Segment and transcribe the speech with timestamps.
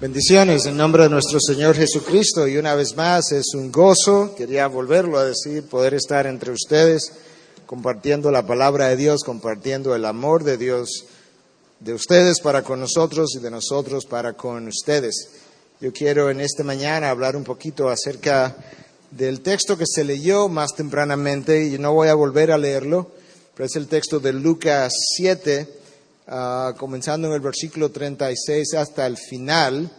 [0.00, 4.68] Bendiciones en nombre de nuestro Señor Jesucristo y una vez más es un gozo, quería
[4.68, 7.10] volverlo a decir, poder estar entre ustedes
[7.66, 11.06] compartiendo la palabra de Dios, compartiendo el amor de Dios
[11.80, 15.30] de ustedes para con nosotros y de nosotros para con ustedes.
[15.80, 18.56] Yo quiero en esta mañana hablar un poquito acerca
[19.10, 23.10] del texto que se leyó más tempranamente y no voy a volver a leerlo,
[23.56, 25.77] pero es el texto de Lucas 7
[26.30, 29.90] Ah, comenzando en el versículo 36 hasta el final,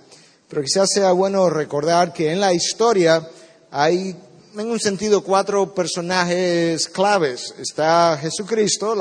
[0.48, 3.28] pero quizás sea bueno recordar que en la historia
[3.72, 4.16] hay,
[4.56, 7.56] en un sentido, cuatro personajes claves.
[7.58, 8.96] Está Jesucristo,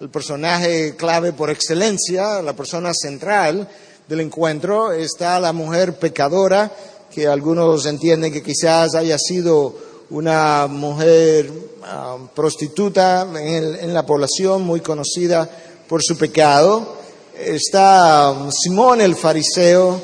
[0.00, 3.68] el personaje clave por excelencia, la persona central
[4.08, 4.90] del encuentro.
[4.90, 6.72] Está la mujer pecadora,
[7.08, 9.76] que algunos entienden que quizás haya sido
[10.10, 11.52] una mujer
[11.84, 15.48] ah, prostituta en la población muy conocida
[15.88, 16.96] por su pecado.
[17.38, 20.00] Está um, Simón el fariseo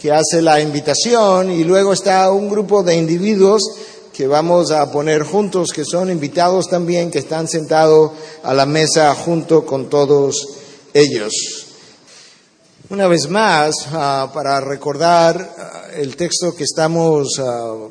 [0.00, 3.62] que hace la invitación y luego está un grupo de individuos
[4.12, 9.14] que vamos a poner juntos, que son invitados también, que están sentados a la mesa
[9.14, 10.46] junto con todos
[10.94, 11.32] ellos.
[12.88, 17.88] Una vez más, uh, para recordar uh, el texto que estamos uh,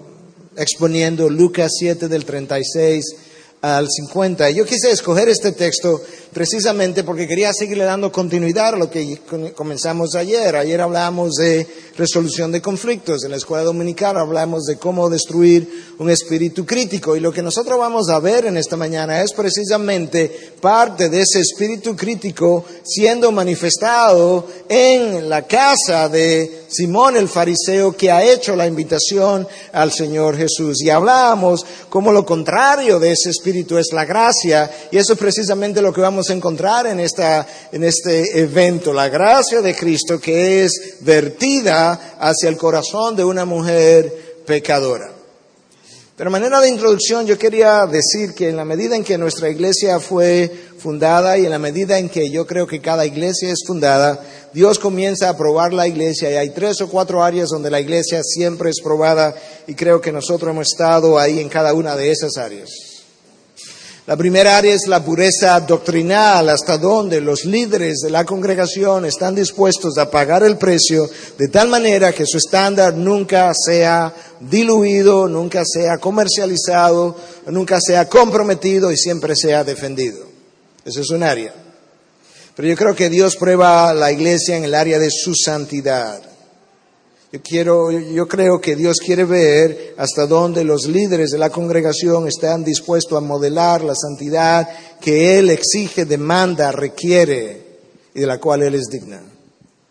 [0.58, 3.06] exponiendo, Lucas 7 del 36
[3.62, 4.50] al 50.
[4.52, 6.02] Yo quise escoger este texto
[6.34, 9.20] precisamente porque quería seguirle dando continuidad a lo que
[9.56, 10.56] comenzamos ayer.
[10.56, 16.10] Ayer hablábamos de resolución de conflictos, en la escuela dominical hablamos de cómo destruir un
[16.10, 21.10] espíritu crítico y lo que nosotros vamos a ver en esta mañana es precisamente parte
[21.10, 28.24] de ese espíritu crítico siendo manifestado en la casa de Simón el fariseo que ha
[28.24, 30.82] hecho la invitación al Señor Jesús.
[30.82, 35.82] Y hablábamos como lo contrario de ese espíritu es la gracia y eso es precisamente
[35.82, 40.64] lo que vamos a encontrar en, esta, en este evento, la gracia de Cristo que
[40.64, 45.11] es vertida hacia el corazón de una mujer pecadora.
[46.20, 50.02] Pero manera de introducción yo quería decir que en la medida en que nuestra iglesia
[50.02, 54.21] fue fundada y en la medida en que yo creo que cada iglesia es fundada,
[54.52, 58.21] Dios comienza a probar la iglesia y hay tres o cuatro áreas donde la iglesia
[58.21, 59.33] siempre es probada
[59.65, 62.89] y creo que nosotros hemos estado ahí en cada una de esas áreas.
[64.09, 69.36] La primera área es la pureza doctrinal, hasta donde los líderes de la congregación están
[69.36, 75.61] dispuestos a pagar el precio de tal manera que su estándar nunca sea diluido, nunca
[75.64, 77.15] sea comercializado,
[77.52, 80.26] nunca sea comprometido y siempre sea defendido.
[80.83, 81.53] Eso es un área.
[82.55, 86.29] Pero yo creo que Dios prueba a la iglesia en el área de su santidad.
[87.32, 92.28] Yo, quiero, yo creo que Dios quiere ver hasta dónde los líderes de la congregación
[92.28, 94.67] están dispuestos a modelar la santidad
[95.00, 97.68] que Él exige, demanda, requiere
[98.16, 99.22] y de la cual Él es digna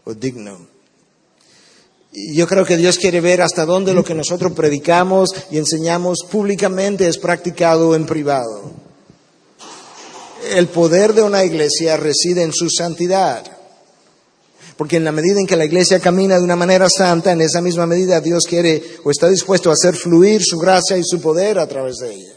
[0.05, 0.67] o digno.
[2.35, 7.07] Yo creo que Dios quiere ver hasta dónde lo que nosotros predicamos y enseñamos públicamente
[7.07, 8.73] es practicado en privado.
[10.55, 13.58] El poder de una iglesia reside en su santidad.
[14.79, 17.61] Porque en la medida en que la iglesia camina de una manera santa, en esa
[17.61, 21.59] misma medida Dios quiere o está dispuesto a hacer fluir su gracia y su poder
[21.59, 22.33] a través de ella.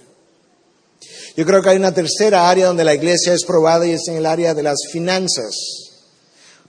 [1.38, 4.16] Yo creo que hay una tercera área donde la iglesia es probada y es en
[4.16, 5.54] el área de las finanzas.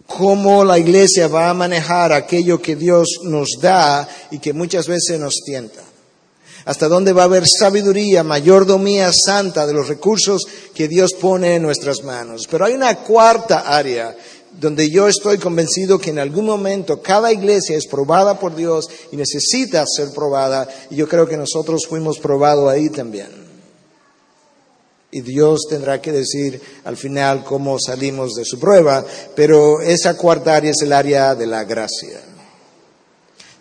[0.06, 5.18] Cómo la iglesia va a manejar aquello que Dios nos da y que muchas veces
[5.18, 5.80] nos tienta.
[6.66, 11.62] Hasta dónde va a haber sabiduría, mayordomía santa de los recursos que Dios pone en
[11.62, 12.46] nuestras manos.
[12.48, 14.14] Pero hay una cuarta área
[14.60, 19.16] donde yo estoy convencido que en algún momento cada iglesia es probada por Dios y
[19.16, 23.30] necesita ser probada, y yo creo que nosotros fuimos probados ahí también.
[25.10, 29.04] Y Dios tendrá que decir al final cómo salimos de su prueba,
[29.34, 32.20] pero esa cuarta área es el área de la gracia,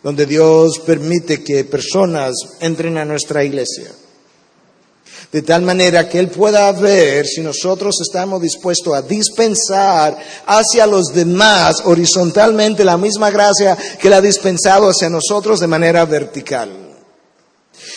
[0.02, 3.92] donde Dios permite que personas entren a nuestra iglesia
[5.32, 11.14] de tal manera que Él pueda ver si nosotros estamos dispuestos a dispensar hacia los
[11.14, 16.90] demás horizontalmente la misma gracia que Él ha dispensado hacia nosotros de manera vertical.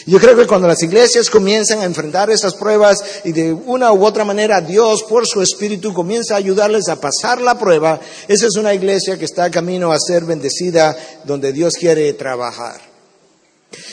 [0.06, 4.04] Yo creo que cuando las iglesias comienzan a enfrentar esas pruebas y de una u
[4.04, 8.56] otra manera Dios por su espíritu comienza a ayudarles a pasar la prueba, esa es
[8.56, 12.93] una iglesia que está camino a ser bendecida donde Dios quiere trabajar.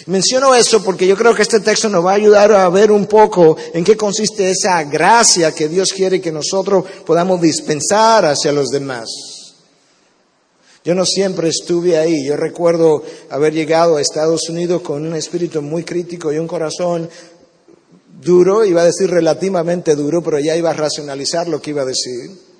[0.07, 3.05] Menciono eso porque yo creo que este texto nos va a ayudar a ver un
[3.05, 8.69] poco en qué consiste esa gracia que Dios quiere que nosotros podamos dispensar hacia los
[8.69, 9.09] demás.
[10.83, 12.25] Yo no siempre estuve ahí.
[12.25, 17.07] Yo recuerdo haber llegado a Estados Unidos con un espíritu muy crítico y un corazón
[18.21, 21.85] duro, iba a decir relativamente duro, pero ya iba a racionalizar lo que iba a
[21.85, 22.50] decir.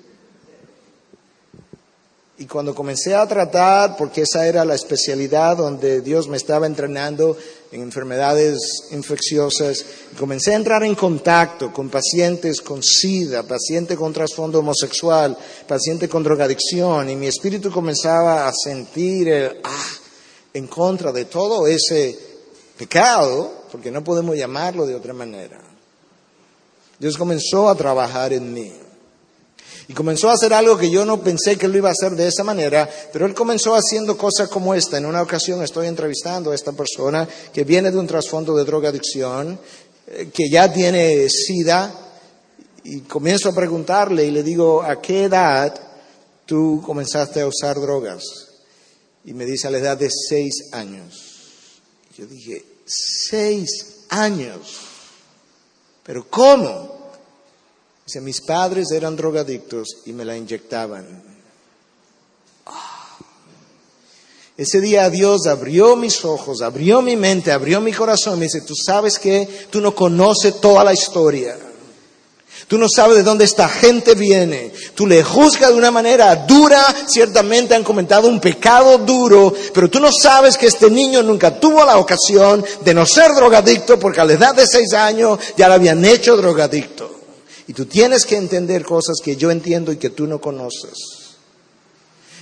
[2.42, 7.36] Y cuando comencé a tratar, porque esa era la especialidad donde Dios me estaba entrenando
[7.70, 8.58] en enfermedades
[8.90, 9.84] infecciosas,
[10.18, 16.24] comencé a entrar en contacto con pacientes con SIDA, pacientes con trasfondo homosexual, pacientes con
[16.24, 19.92] drogadicción, y mi espíritu comenzaba a sentir el ah,
[20.52, 22.18] en contra de todo ese
[22.76, 25.62] pecado, porque no podemos llamarlo de otra manera.
[26.98, 28.81] Dios comenzó a trabajar en mí.
[29.88, 32.28] Y comenzó a hacer algo que yo no pensé que lo iba a hacer de
[32.28, 34.98] esa manera, pero él comenzó haciendo cosas como esta.
[34.98, 39.58] En una ocasión estoy entrevistando a esta persona que viene de un trasfondo de drogadicción,
[40.06, 42.02] eh, que ya tiene SIDA,
[42.84, 45.74] y comienzo a preguntarle y le digo, ¿a qué edad
[46.46, 48.24] tú comenzaste a usar drogas?
[49.24, 51.32] Y me dice a la edad de seis años.
[52.16, 54.80] Yo dije, seis años.
[56.02, 56.91] ¿Pero cómo?
[58.12, 61.22] Dice, mis padres eran drogadictos y me la inyectaban.
[64.54, 68.38] Ese día Dios abrió mis ojos, abrió mi mente, abrió mi corazón.
[68.38, 71.56] Me dice, tú sabes que tú no conoces toda la historia.
[72.68, 74.74] Tú no sabes de dónde esta gente viene.
[74.94, 76.84] Tú le juzgas de una manera dura.
[77.06, 79.54] Ciertamente han comentado un pecado duro.
[79.72, 83.98] Pero tú no sabes que este niño nunca tuvo la ocasión de no ser drogadicto
[83.98, 87.21] porque a la edad de seis años ya lo habían hecho drogadicto.
[87.68, 91.22] Y tú tienes que entender cosas que yo entiendo y que tú no conoces.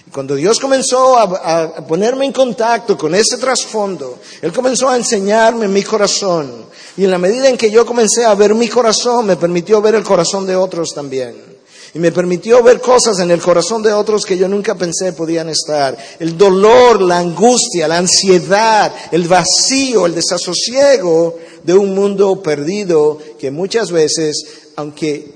[0.06, 5.68] Y cuando Dios comenzó a, ponerme en contacto con ese trasfondo, Él comenzó a enseñarme
[5.68, 6.66] mi corazón.
[6.96, 9.94] Y en la medida en que yo comencé a ver mi corazón, me permitió ver
[9.94, 11.50] el corazón de otros también.
[11.92, 15.48] Y me permitió ver cosas en el corazón de otros que yo nunca pensé podían
[15.48, 15.96] estar.
[16.20, 23.50] El dolor, la angustia, la ansiedad, el vacío, el desasosiego de un mundo perdido que
[23.50, 25.30] muchas veces aunque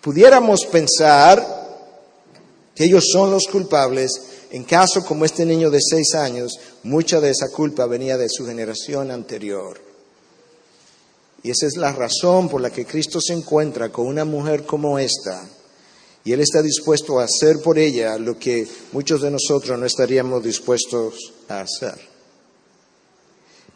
[0.00, 1.62] pudiéramos pensar
[2.74, 4.10] que ellos son los culpables,
[4.50, 8.46] en caso como este niño de seis años, mucha de esa culpa venía de su
[8.46, 9.78] generación anterior.
[11.42, 14.98] Y esa es la razón por la que Cristo se encuentra con una mujer como
[14.98, 15.46] esta.
[16.24, 20.42] Y Él está dispuesto a hacer por ella lo que muchos de nosotros no estaríamos
[20.42, 22.11] dispuestos a hacer.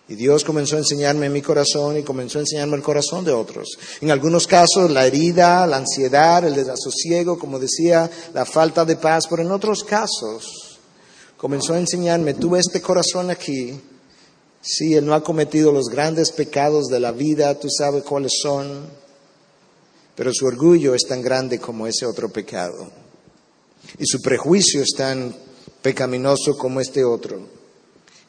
[0.09, 3.77] Y Dios comenzó a enseñarme mi corazón y comenzó a enseñarme el corazón de otros.
[4.01, 9.27] En algunos casos la herida, la ansiedad, el desasosiego, como decía, la falta de paz,
[9.29, 10.79] pero en otros casos
[11.37, 13.79] comenzó a enseñarme, tuve este corazón aquí,
[14.61, 18.87] sí, él no ha cometido los grandes pecados de la vida, tú sabes cuáles son,
[20.15, 22.91] pero su orgullo es tan grande como ese otro pecado.
[23.99, 25.35] Y su prejuicio es tan
[25.83, 27.41] pecaminoso como este otro.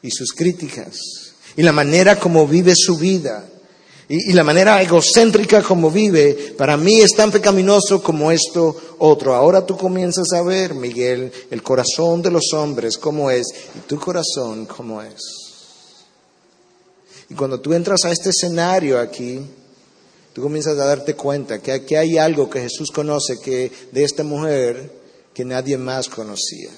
[0.02, 1.27] Y sus críticas
[1.58, 3.44] y la manera como vive su vida
[4.08, 9.34] y, la manera egocéntrica como vive, para mí es tan pecaminoso como esto otro.
[9.34, 13.98] Ahora tú comienzas a ver, Miguel, el corazón de los hombres cómo es y tu
[13.98, 15.20] corazón cómo es.
[17.28, 19.40] Y cuando tú entras a este escenario aquí,
[20.32, 24.22] tú comienzas a darte cuenta que aquí hay algo que Jesús conoce que de esta
[24.22, 24.92] mujer
[25.34, 26.70] que nadie más conocía.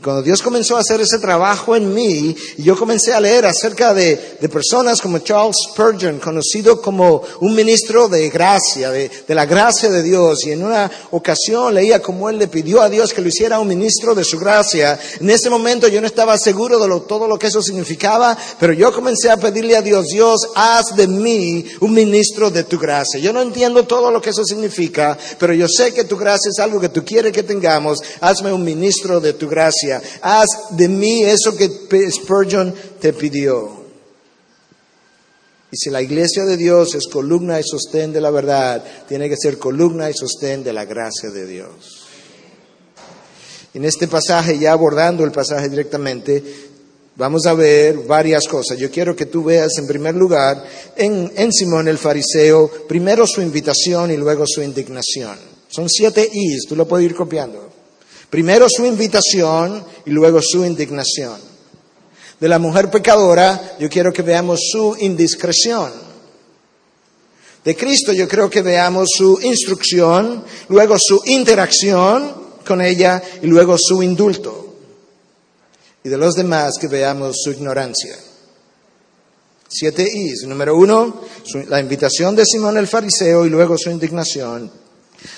[0.00, 4.16] Cuando Dios comenzó a hacer ese trabajo en mí, yo comencé a leer acerca de,
[4.48, 10.44] personas como Charles Spurgeon, conocido como un ministro de gracia, de, la gracia de Dios,
[10.46, 13.66] y en una ocasión leía cómo él le pidió a Dios que lo hiciera un
[13.66, 15.00] ministro de su gracia.
[15.18, 18.92] En ese momento yo no estaba seguro de todo lo que eso significaba, pero yo
[18.92, 23.18] comencé a pedirle a Dios, Dios, haz de mí un ministro de tu gracia.
[23.18, 26.60] Yo no entiendo todo lo que eso significa, pero yo sé que tu gracia es
[26.60, 27.98] algo que tú quieres que tengamos.
[28.20, 31.68] Hazme un ministro de tu gracia Haz de mí eso que
[32.10, 33.78] Spurgeon te pidió.
[35.70, 39.36] Y si la iglesia de Dios es columna y sostén de la verdad, tiene que
[39.36, 42.06] ser columna y sostén de la gracia de Dios.
[43.74, 46.42] En este pasaje, ya abordando el pasaje directamente,
[47.16, 48.78] vamos a ver varias cosas.
[48.78, 50.64] Yo quiero que tú veas en primer lugar
[50.96, 55.36] en, en Simón el fariseo, primero su invitación y luego su indignación.
[55.68, 57.67] Son siete I's, tú lo puedes ir copiando.
[58.30, 61.40] Primero su invitación y luego su indignación.
[62.38, 65.90] De la mujer pecadora, yo quiero que veamos su indiscreción.
[67.64, 73.76] De Cristo yo creo que veamos su instrucción, luego su interacción con ella y luego
[73.78, 74.76] su indulto.
[76.04, 78.16] Y de los demás que veamos su ignorancia.
[79.68, 80.44] Siete I's.
[80.46, 81.22] Número uno,
[81.68, 84.70] la invitación de Simón el fariseo y luego su indignación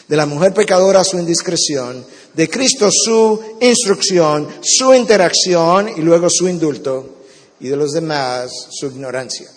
[0.09, 6.49] de la mujer pecadora su indiscreción, de Cristo su instrucción, su interacción y luego su
[6.49, 7.21] indulto,
[7.61, 9.49] y de los demás su ignorancia.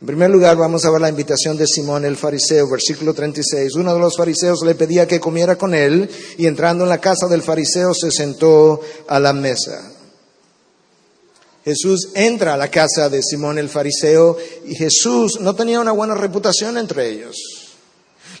[0.00, 3.76] En primer lugar, vamos a ver la invitación de Simón el fariseo, versículo 36.
[3.76, 7.28] Uno de los fariseos le pedía que comiera con él y entrando en la casa
[7.28, 9.92] del fariseo se sentó a la mesa.
[11.64, 16.16] Jesús entra a la casa de Simón el fariseo y Jesús no tenía una buena
[16.16, 17.61] reputación entre ellos.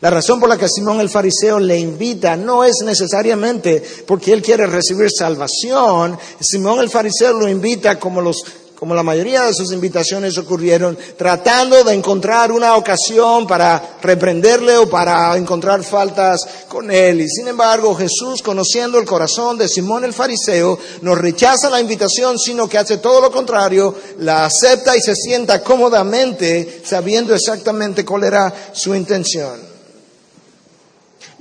[0.02, 4.42] La razón por la que Simón el fariseo le invita no es necesariamente porque él
[4.42, 6.18] quiere recibir salvación.
[6.40, 8.42] Simón el fariseo lo invita como los
[8.74, 14.90] como la mayoría de sus invitaciones ocurrieron, tratando de encontrar una ocasión para reprenderle o
[14.90, 17.20] para encontrar faltas con él.
[17.20, 22.36] Y sin embargo, Jesús, conociendo el corazón de Simón el fariseo, no rechaza la invitación,
[22.40, 28.24] sino que hace todo lo contrario, la acepta y se sienta cómodamente, sabiendo exactamente cuál
[28.24, 29.71] era su intención.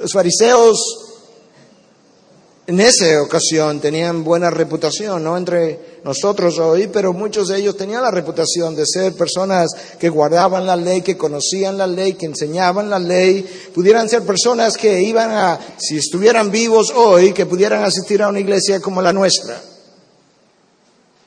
[0.02, 0.80] Los fariseos
[2.66, 8.02] en esa ocasión tenían buena reputación, no entre nosotros hoy, pero muchos de ellos tenían
[8.02, 12.90] la reputación de ser personas que guardaban la ley, que conocían la ley, que enseñaban
[12.90, 18.24] la ley, pudieran ser personas que iban a, si estuvieran vivos hoy, que pudieran asistir
[18.24, 19.62] a una iglesia como la nuestra,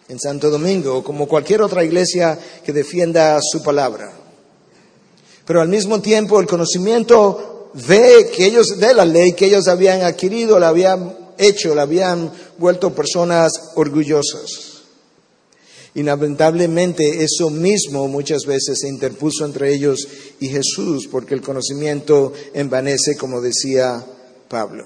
[0.08, 4.10] en Santo Domingo, como cualquier otra iglesia que defienda su palabra.
[5.44, 10.02] Pero al mismo tiempo el conocimiento de que ellos de la ley que ellos habían
[10.02, 14.74] adquirido, la habían hecho, la habían vuelto personas orgullosas.
[15.96, 20.06] Y lamentablemente eso mismo muchas veces se interpuso entre ellos
[20.40, 24.04] y Jesús, porque el conocimiento envanece, como decía
[24.48, 24.84] Pablo.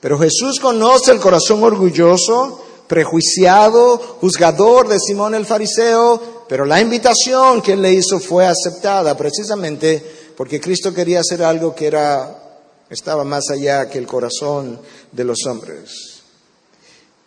[0.00, 7.60] Pero Jesús conoce el corazón orgulloso, prejuiciado, juzgador de Simón el fariseo, pero la invitación
[7.60, 10.02] que él le hizo fue aceptada precisamente
[10.36, 12.42] porque Cristo quería hacer algo que era
[12.90, 14.78] estaba más allá que el corazón
[15.12, 16.22] de los hombres.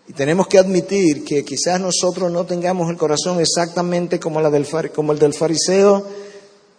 [0.07, 4.41] Y tenemos que admitir que quizás nosotros no tengamos el corazón exactamente como,
[4.95, 6.03] como el del fariseo,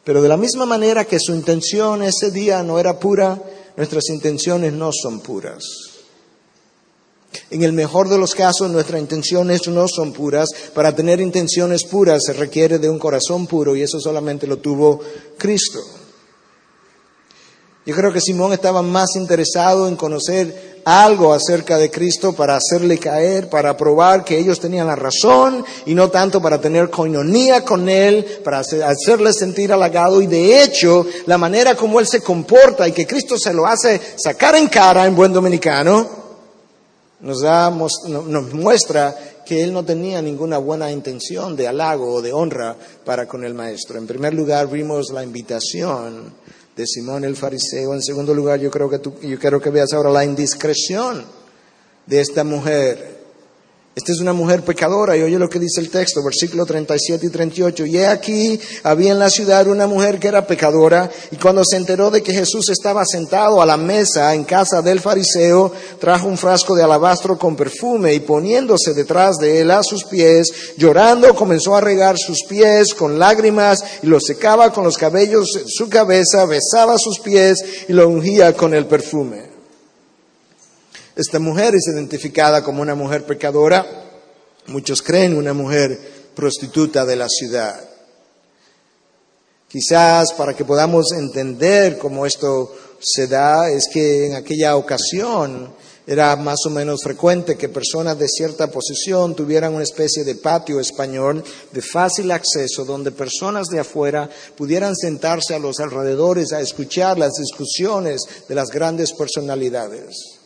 [0.02, 3.40] pero de la misma manera que su intención ese día no era pura,
[3.76, 5.62] nuestras intenciones no son puras.
[7.50, 10.48] En el mejor de los casos, nuestras intenciones no son puras.
[10.74, 15.00] Para tener intenciones puras se requiere de un corazón puro y eso solamente lo tuvo
[15.38, 15.78] Cristo.
[17.90, 22.98] Yo creo que Simón estaba más interesado en conocer algo acerca de Cristo para hacerle
[22.98, 27.88] caer, para probar que ellos tenían la razón y no tanto para tener coinonía con
[27.88, 32.92] Él, para hacerle sentir halagado y de hecho la manera como Él se comporta y
[32.92, 36.08] que Cristo se lo hace sacar en cara en buen dominicano,
[37.18, 42.32] nos, da, nos muestra que él no tenía ninguna buena intención de halago o de
[42.32, 43.98] honra para con el maestro.
[43.98, 46.32] En primer lugar, vimos la invitación
[46.80, 47.94] de Simón el fariseo.
[47.94, 51.24] En segundo lugar, yo creo que tú, yo quiero que veas ahora la indiscreción
[52.06, 53.19] de esta mujer
[54.00, 57.28] esta es una mujer pecadora y oye lo que dice el texto, versículo 37 y
[57.28, 57.84] 38.
[57.84, 61.76] Y he aquí, había en la ciudad una mujer que era pecadora y cuando se
[61.76, 66.38] enteró de que Jesús estaba sentado a la mesa en casa del fariseo, trajo un
[66.38, 71.76] frasco de alabastro con perfume y poniéndose detrás de él a sus pies, llorando, comenzó
[71.76, 76.46] a regar sus pies con lágrimas y los secaba con los cabellos en su cabeza,
[76.46, 79.49] besaba sus pies y lo ungía con el perfume.
[81.20, 83.84] Esta mujer es identificada como una mujer pecadora,
[84.68, 86.00] muchos creen una mujer
[86.34, 87.78] prostituta de la ciudad.
[89.68, 95.74] Quizás para que podamos entender cómo esto se da, es que en aquella ocasión
[96.06, 100.80] era más o menos frecuente que personas de cierta posición tuvieran una especie de patio
[100.80, 107.18] español de fácil acceso donde personas de afuera pudieran sentarse a los alrededores a escuchar
[107.18, 110.39] las discusiones de las grandes personalidades.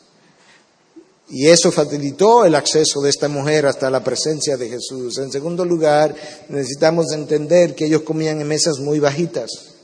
[1.29, 5.19] Y eso facilitó el acceso de esta mujer hasta la presencia de Jesús.
[5.19, 6.15] En segundo lugar,
[6.49, 9.75] necesitamos entender que ellos comían en mesas muy bajitas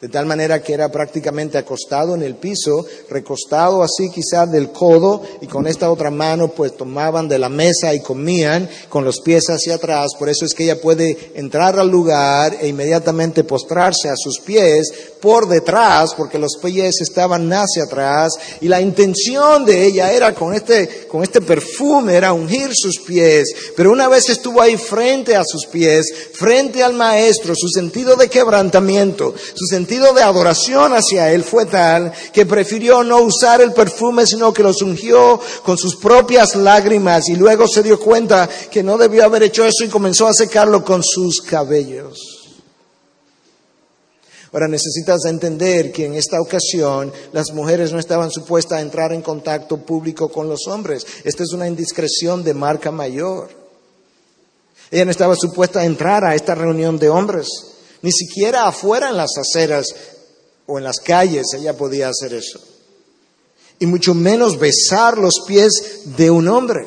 [0.00, 5.22] de tal manera que era prácticamente acostado en el piso, recostado así quizás del codo
[5.42, 9.50] y con esta otra mano pues tomaban de la mesa y comían con los pies
[9.50, 10.12] hacia atrás.
[10.18, 14.90] Por eso es que ella puede entrar al lugar e inmediatamente postrarse a sus pies
[15.20, 20.54] por detrás, porque los pies estaban hacia atrás y la intención de ella era con
[20.54, 23.48] este, con este perfume, era ungir sus pies.
[23.76, 28.28] Pero una vez estuvo ahí frente a sus pies, frente al maestro, su sentido de
[28.28, 33.72] quebrantamiento, su sentido sentido de adoración hacia él fue tal que prefirió no usar el
[33.72, 38.84] perfume, sino que los ungió con sus propias lágrimas y luego se dio cuenta que
[38.84, 42.20] no debió haber hecho eso y comenzó a secarlo con sus cabellos.
[44.52, 49.22] Ahora necesitas entender que en esta ocasión las mujeres no estaban supuestas a entrar en
[49.22, 51.04] contacto público con los hombres.
[51.24, 53.48] Esta es una indiscreción de marca mayor.
[54.92, 57.48] Ella no estaba supuesta a entrar a esta reunión de hombres.
[58.02, 59.86] Ni siquiera afuera en las aceras
[60.66, 62.60] o en las calles ella podía hacer eso.
[63.78, 66.86] Y mucho menos besar los pies de un hombre.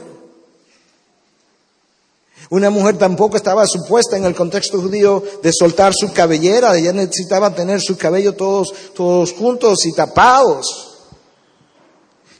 [2.49, 7.55] Una mujer tampoco estaba supuesta en el contexto judío de soltar su cabellera, ella necesitaba
[7.55, 10.92] tener su cabello todos, todos juntos y tapados.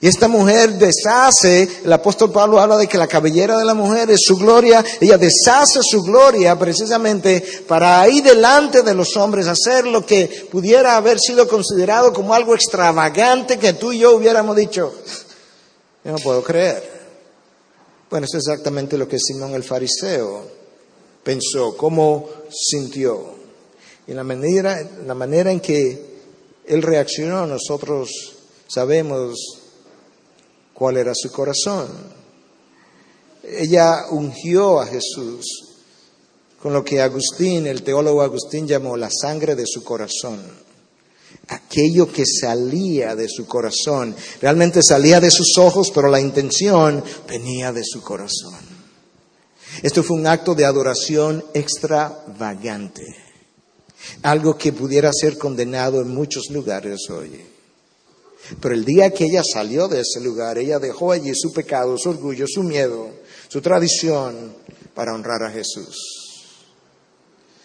[0.04, 4.12] Y esta mujer deshace, el apóstol Pablo habla de que la cabellera de la mujer
[4.12, 9.88] es su gloria, ella deshace su gloria precisamente para ahí delante de los hombres hacer
[9.88, 14.94] lo que pudiera haber sido considerado como algo extravagante que tú y yo hubiéramos dicho,
[16.04, 16.84] yo no puedo creer.
[18.10, 20.44] Bueno, eso es exactamente lo que Simón el fariseo
[21.24, 23.36] pensó, cómo sintió.
[24.06, 26.20] Y la manera, la manera en que
[26.66, 28.10] él reaccionó, nosotros
[28.68, 29.63] sabemos
[30.74, 31.88] cuál era su corazón.
[33.44, 35.74] Ella ungió a Jesús
[36.64, 40.42] con lo que Agustín, el teólogo Agustín, llamó la sangre de su corazón.
[41.50, 44.16] Aquello que salía de su corazón.
[44.42, 48.58] Realmente salía de sus ojos, pero la intención venía de su corazón.
[49.82, 53.04] Esto fue un acto de adoración extravagante.
[54.22, 57.53] Algo que pudiera ser condenado en muchos lugares hoy.
[58.60, 62.10] Pero el día que ella salió de ese lugar, ella dejó allí su pecado, su
[62.10, 63.10] orgullo, su miedo,
[63.48, 64.54] su tradición
[64.94, 66.24] para honrar a Jesús.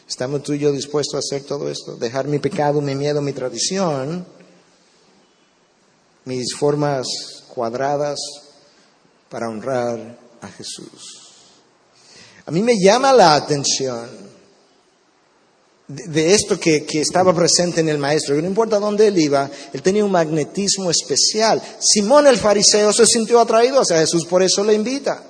[0.09, 1.97] ¿Estamos tú y yo dispuestos a hacer todo esto?
[1.97, 4.25] Dejar mi pecado, mi miedo, mi tradición,
[6.25, 7.07] mis formas
[7.49, 8.19] cuadradas
[9.29, 11.29] para honrar a Jesús.
[12.47, 14.28] A mí me llama la atención
[15.89, 19.83] de esto que, estaba presente en el maestro, que no importa dónde él iba, él
[19.83, 21.63] tenía un magnetismo especial.
[21.81, 25.23] Simón el fariseo se sintió atraído hacia Jesús, por eso le invita.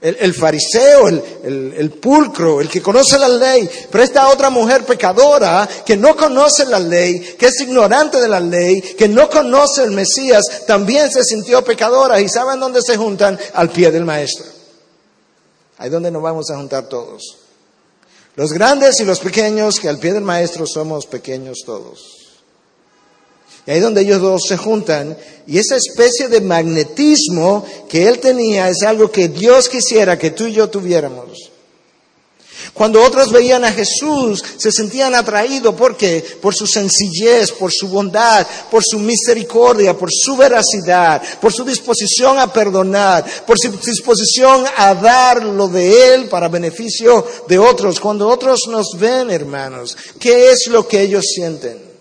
[0.00, 5.66] El, fariseo, el, el, pulcro, el que conoce la ley, pero esta otra mujer pecadora
[5.86, 9.92] que no conoce la ley, que es ignorante de la ley, que no conoce el
[9.92, 12.20] Mesías, también se sintió pecadora.
[12.20, 13.38] ¿Y saben dónde se juntan?
[13.54, 14.44] Al pie del maestro.
[15.78, 17.43] Ahí donde nos vamos a juntar todos.
[18.36, 22.24] Los grandes y los pequeños, que al pie del maestro somos pequeños todos.
[23.66, 28.68] Y ahí donde ellos dos se juntan, y esa especie de magnetismo que él tenía
[28.68, 31.50] es algo que Dios quisiera que tú y yo tuviéramos.
[32.72, 35.74] Cuando otros veían a Jesús, se sentían atraídos.
[35.74, 36.24] ¿Por qué?
[36.40, 42.38] Por su sencillez, por su bondad, por su misericordia, por su veracidad, por su disposición
[42.38, 48.00] a perdonar, por su disposición a dar lo de Él para beneficio de otros.
[48.00, 51.93] Cuando otros nos ven, hermanos, ¿qué es lo que ellos sienten?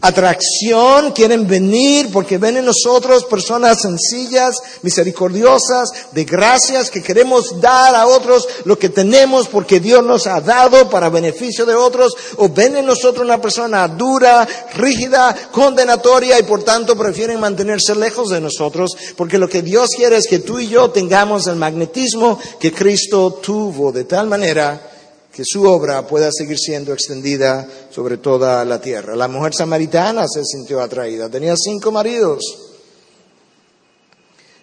[0.00, 7.94] Atracción, quieren venir porque ven en nosotros personas sencillas, misericordiosas, de gracias, que queremos dar
[7.94, 12.48] a otros lo que tenemos porque Dios nos ha dado para beneficio de otros, o
[12.48, 18.40] ven en nosotros una persona dura, rígida, condenatoria y por tanto prefieren mantenerse lejos de
[18.40, 22.72] nosotros porque lo que Dios quiere es que tú y yo tengamos el magnetismo que
[22.72, 23.92] Cristo tuvo.
[23.92, 24.91] De tal manera
[25.32, 29.16] que su obra pueda seguir siendo extendida sobre toda la tierra.
[29.16, 32.42] La mujer samaritana se sintió atraída, tenía cinco maridos.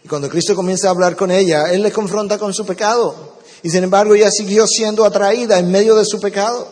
[0.04, 3.40] Y cuando Cristo comienza a hablar con ella, Él le confronta con su pecado.
[3.64, 6.68] Y sin embargo ella siguió siendo atraída en medio de su pecado.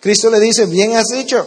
[0.00, 1.46] Cristo le dice, bien has dicho,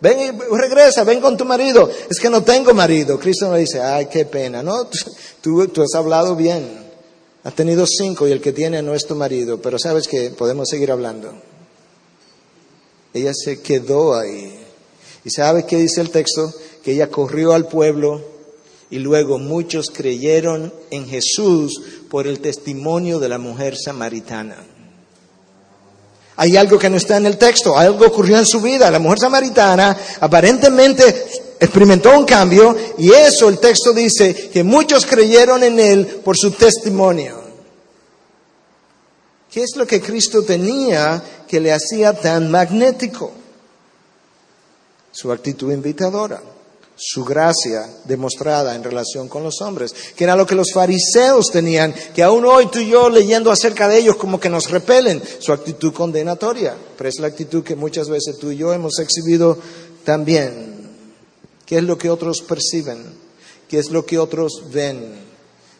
[0.00, 1.88] ven y regresa, ven con tu marido.
[2.10, 3.18] Es que no tengo marido.
[3.18, 4.88] Cristo le dice, ay, qué pena, ¿no?
[5.40, 6.81] Tú, tú has hablado bien.
[7.44, 10.68] Has tenido cinco y el que tiene no es tu marido, pero sabes que podemos
[10.68, 11.32] seguir hablando.
[13.12, 14.58] Ella se quedó ahí.
[15.24, 16.52] ¿Y sabe qué dice el texto?
[16.84, 18.22] Que ella corrió al pueblo
[18.90, 24.56] y luego muchos creyeron en Jesús por el testimonio de la mujer samaritana.
[26.36, 28.90] Hay algo que no está en el texto, algo ocurrió en su vida.
[28.90, 31.26] La mujer samaritana aparentemente
[31.62, 36.50] experimentó un cambio y eso el texto dice que muchos creyeron en él por su
[36.50, 37.40] testimonio.
[39.48, 43.30] ¿Qué es lo que Cristo tenía que le hacía tan magnético?
[45.12, 46.42] Su actitud invitadora,
[46.96, 51.94] su gracia demostrada en relación con los hombres, que era lo que los fariseos tenían,
[52.12, 55.52] que aún hoy tú y yo leyendo acerca de ellos como que nos repelen, su
[55.52, 59.58] actitud condenatoria, pero es la actitud que muchas veces tú y yo hemos exhibido
[60.02, 60.71] también.
[61.72, 63.02] ¿Qué es lo que otros perciben?
[63.66, 65.14] ¿Qué es lo que otros ven?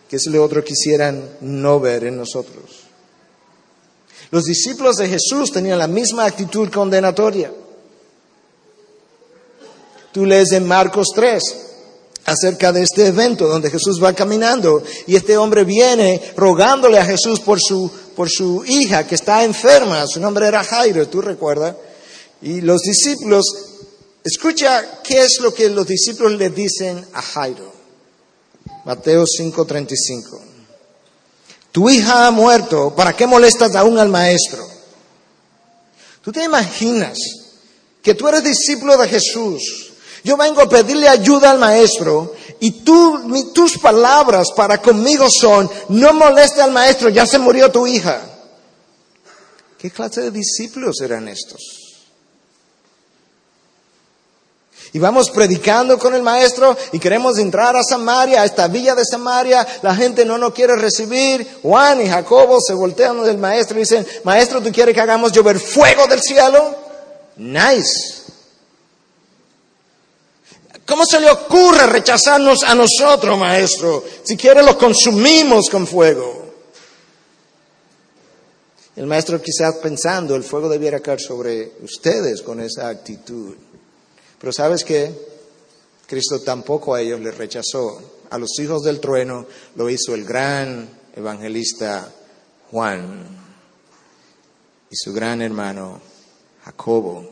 [0.08, 2.64] ¿Qué es lo que otros quisieran no ver en nosotros?
[4.30, 7.52] Los discípulos de Jesús tenían la misma actitud condenatoria.
[10.12, 11.42] Tú lees en Marcos 3
[12.24, 17.38] acerca de este evento donde Jesús va caminando y este hombre viene rogándole a Jesús
[17.38, 21.76] por su por su hija que está enferma, su nombre era Jairo, tú recuerdas,
[22.40, 23.44] y los discípulos,
[24.24, 27.72] escucha qué es lo que los discípulos le dicen a Jairo.
[28.84, 30.40] Mateo 5:35.
[31.70, 34.68] Tu hija ha muerto, ¿para qué molestas aún al maestro?
[36.22, 37.18] ¿Tú te imaginas
[38.02, 39.92] que tú eres discípulo de Jesús?
[40.22, 46.12] Yo vengo a pedirle ayuda al maestro y tú, tus palabras para conmigo son, no
[46.12, 48.22] moleste al maestro, ya se murió tu hija.
[49.78, 51.81] ¿Qué clase de discípulos eran estos?
[54.94, 59.06] Y vamos predicando con el maestro y queremos entrar a Samaria, a esta villa de
[59.06, 59.66] Samaria.
[59.80, 61.60] La gente no nos quiere recibir.
[61.62, 65.58] Juan y Jacobo se voltean del maestro y dicen, maestro, ¿tú quieres que hagamos llover
[65.58, 66.76] fuego del cielo?
[67.36, 68.22] Nice.
[70.84, 74.04] ¿Cómo se le ocurre rechazarnos a nosotros, maestro?
[74.24, 76.42] Si quiere lo consumimos con fuego.
[78.94, 83.54] El maestro quizás pensando, el fuego debiera caer sobre ustedes con esa actitud.
[84.42, 85.14] Pero sabes qué?
[86.04, 88.02] Cristo tampoco a ellos les rechazó.
[88.28, 92.12] A los hijos del trueno lo hizo el gran evangelista
[92.72, 93.24] Juan
[94.90, 96.00] y su gran hermano
[96.64, 97.30] Jacobo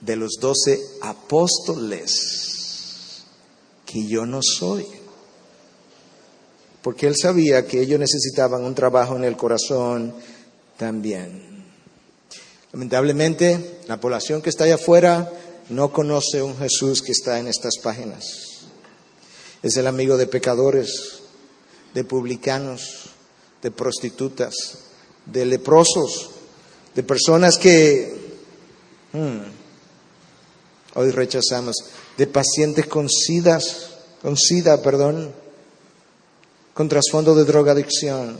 [0.00, 2.10] de los doce apóstoles
[3.84, 4.86] que yo no soy.
[6.80, 10.14] Porque él sabía que ellos necesitaban un trabajo en el corazón
[10.78, 11.62] también.
[12.72, 15.30] Lamentablemente, la población que está allá afuera
[15.68, 18.24] no conoce un Jesús que está en estas páginas.
[19.62, 21.22] Es el amigo de pecadores,
[21.94, 23.10] de publicanos,
[23.62, 24.54] de prostitutas,
[25.26, 26.30] de leprosos,
[26.94, 28.14] de personas que
[29.12, 29.38] hmm,
[30.96, 31.76] hoy rechazamos,
[32.18, 33.58] de pacientes con SIDA,
[34.20, 35.32] con SIDA, perdón,
[36.74, 38.36] con trasfondo de drogadicción,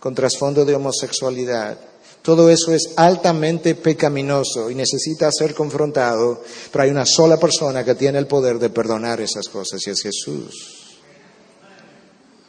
[0.00, 1.78] con trasfondo de homosexualidad.
[2.24, 7.96] Todo eso es altamente pecaminoso y necesita ser confrontado, pero hay una sola persona que
[7.96, 10.96] tiene el poder de perdonar esas cosas y es Jesús.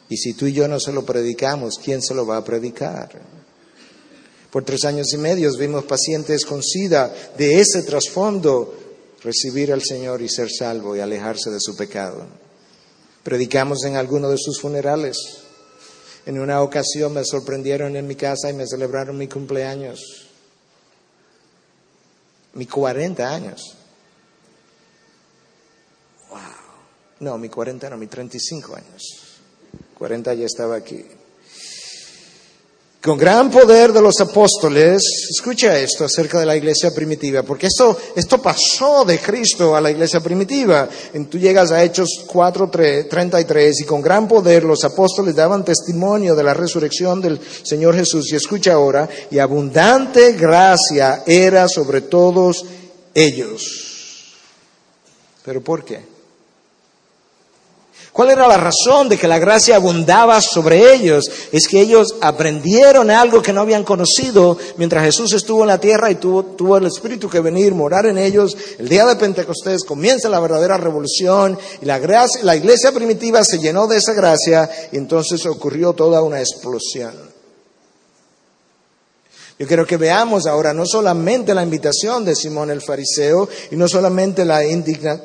[0.08, 3.20] Y si tú y yo no se lo predicamos, ¿quién se lo va a predicar?
[4.50, 8.74] Por tres años y medio vimos pacientes con SIDA de ese trasfondo
[9.22, 12.24] recibir al Señor y ser salvo y alejarse de su pecado.
[13.22, 15.18] Predicamos en alguno de sus funerales.
[16.26, 20.28] En una ocasión me sorprendieron en mi casa y me celebraron mi cumpleaños.
[22.54, 23.76] Mi 40 años.
[26.28, 26.40] Wow.
[27.20, 29.02] No, mi 40 no, mi 35 años.
[29.94, 31.04] 40 ya estaba aquí
[33.06, 38.42] con gran poder de los apóstoles, escucha esto acerca de la iglesia primitiva, porque esto,
[38.42, 40.88] pasó de Cristo a la iglesia primitiva.
[41.30, 42.68] Tú llegas a Hechos 4,
[43.08, 48.32] 33 y con gran poder los apóstoles daban testimonio de la resurrección del Señor Jesús.
[48.32, 52.64] Y escucha ahora, y abundante gracia era sobre todos
[53.14, 54.34] ellos.
[55.44, 56.15] ¿Pero por qué?
[58.16, 61.26] ¿Cuál era la razón de que la gracia abundaba sobre ellos?
[61.52, 66.10] Es que ellos aprendieron algo que no habían conocido mientras Jesús estuvo en la tierra
[66.10, 68.56] y tuvo, el Espíritu que venir, morar en ellos.
[68.78, 73.58] El día de Pentecostés comienza la verdadera revolución y la, gracia, la iglesia primitiva se
[73.58, 77.35] llenó de esa gracia y entonces ocurrió toda una explosión.
[79.58, 83.88] Yo quiero que veamos ahora no solamente la invitación de Simón el fariseo y no
[83.88, 84.60] solamente la,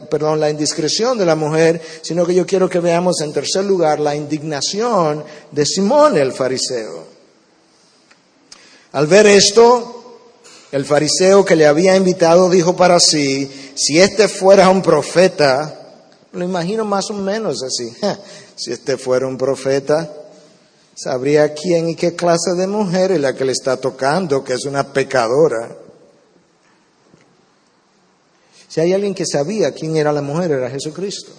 [0.09, 3.99] perdón, la indiscreción de la mujer, sino que yo quiero que veamos en tercer lugar
[3.99, 7.03] la indignación de Simón el fariseo.
[8.93, 10.19] Al ver esto,
[10.71, 16.45] el fariseo que le había invitado dijo para sí, si este fuera un profeta, lo
[16.45, 17.93] imagino más o menos así,
[18.55, 20.09] si este fuera un profeta,
[20.95, 24.65] sabría quién y qué clase de mujer es la que le está tocando, que es
[24.65, 25.75] una pecadora.
[28.67, 31.31] Si hay alguien que sabía quién era la mujer, era Jesucristo.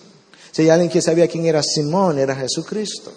[0.50, 3.12] Si hay alguien que sabía quién era Simón, era Jesucristo.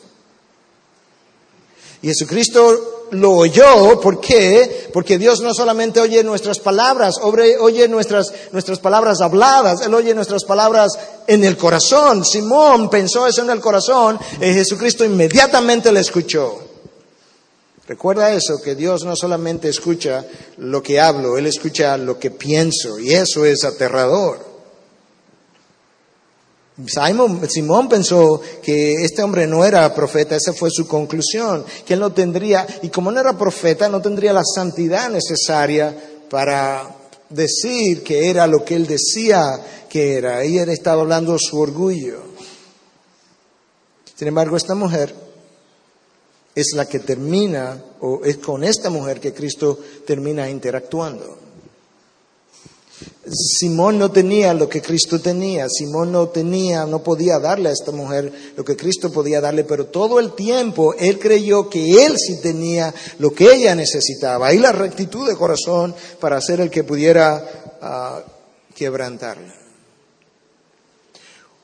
[2.01, 4.89] Y Jesucristo lo oyó, ¿por qué?
[4.93, 10.43] Porque Dios no solamente oye nuestras palabras, oye nuestras, nuestras palabras habladas, Él oye nuestras
[10.43, 10.91] palabras
[11.27, 12.25] en el corazón.
[12.25, 16.59] Simón pensó eso en el corazón y Jesucristo inmediatamente le escuchó.
[17.87, 20.25] Recuerda eso, que Dios no solamente escucha
[20.57, 24.44] lo que hablo, Él escucha lo que pienso y eso es aterrador.
[26.87, 32.11] Simón pensó que este hombre no era profeta, esa fue su conclusión, que él no
[32.11, 35.95] tendría, y como no era profeta, no tendría la santidad necesaria
[36.29, 36.95] para
[37.29, 39.59] decir que era lo que él decía
[39.89, 40.43] que era.
[40.43, 42.19] Él estaba hablando su orgullo.
[44.15, 45.13] Sin embargo, esta mujer
[46.53, 51.37] es la que termina, o es con esta mujer que Cristo termina interactuando.
[53.27, 57.91] Simón no tenía lo que Cristo tenía, Simón no tenía, no podía darle a esta
[57.91, 62.39] mujer lo que Cristo podía darle, pero todo el tiempo él creyó que él sí
[62.41, 67.77] tenía lo que ella necesitaba y la rectitud de corazón para ser el que pudiera
[67.81, 68.23] ah,
[68.75, 69.53] quebrantarla.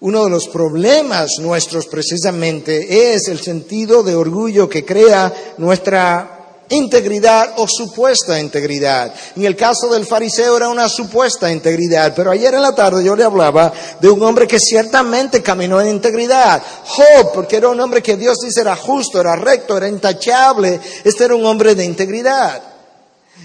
[0.02, 6.40] Uno de los problemas nuestros precisamente es el sentido de orgullo que crea nuestra
[6.72, 9.14] integridad o supuesta integridad.
[9.36, 13.16] En el caso del fariseo era una supuesta integridad, pero ayer en la tarde yo
[13.16, 16.62] le hablaba de un hombre que ciertamente caminó en integridad.
[16.86, 20.80] Job, porque era un hombre que Dios dice era justo, era recto, era intachable.
[21.04, 22.62] Este era un hombre de integridad.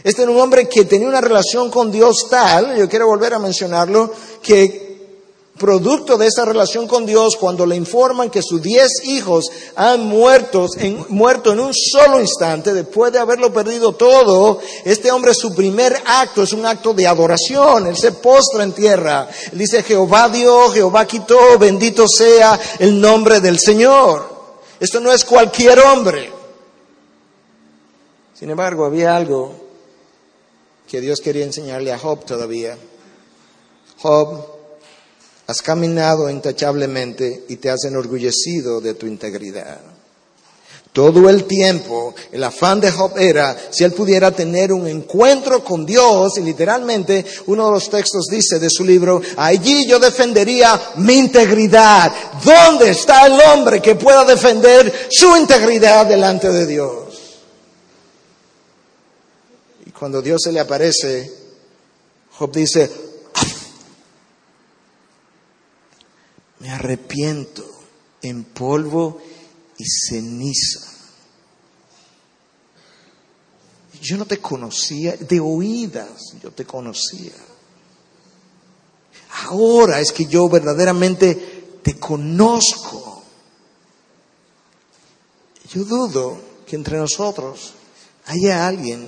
[0.05, 3.39] Este era un hombre que tenía una relación con Dios tal, yo quiero volver a
[3.39, 4.13] mencionarlo,
[4.43, 4.86] que
[5.57, 10.67] producto de esa relación con Dios, cuando le informan que sus diez hijos han muerto
[10.77, 15.97] en, muerto en un solo instante, después de haberlo perdido todo, este hombre su primer
[16.05, 20.71] acto es un acto de adoración, él se postra en tierra, él dice Jehová dio,
[20.71, 24.37] Jehová quitó, bendito sea el nombre del Señor.
[24.79, 26.31] Esto no es cualquier hombre.
[28.35, 29.55] Sin embargo, había algo
[30.87, 32.77] que Dios quería enseñarle a Job todavía.
[33.99, 34.56] Job
[35.47, 39.81] Has caminado intachablemente y te has enorgullecido de tu integridad.
[40.97, 45.85] Todo el tiempo el afán de Job era si él pudiera tener un encuentro con
[45.85, 51.19] Dios y literalmente uno de los textos dice de su libro, allí yo defendería mi
[51.19, 52.11] integridad.
[52.43, 57.05] ¿Dónde está el hombre que pueda defender su integridad delante de Dios?
[59.85, 61.31] Y cuando Dios se le aparece,
[62.39, 62.91] Job dice,
[66.87, 67.65] arrepiento
[68.23, 69.21] en polvo
[69.77, 70.81] y ceniza.
[74.01, 77.33] Yo no te conocía, de oídas yo te conocía.
[79.49, 83.23] Ahora es que yo verdaderamente te conozco.
[85.69, 87.73] Yo dudo que entre nosotros
[88.27, 89.07] haya alguien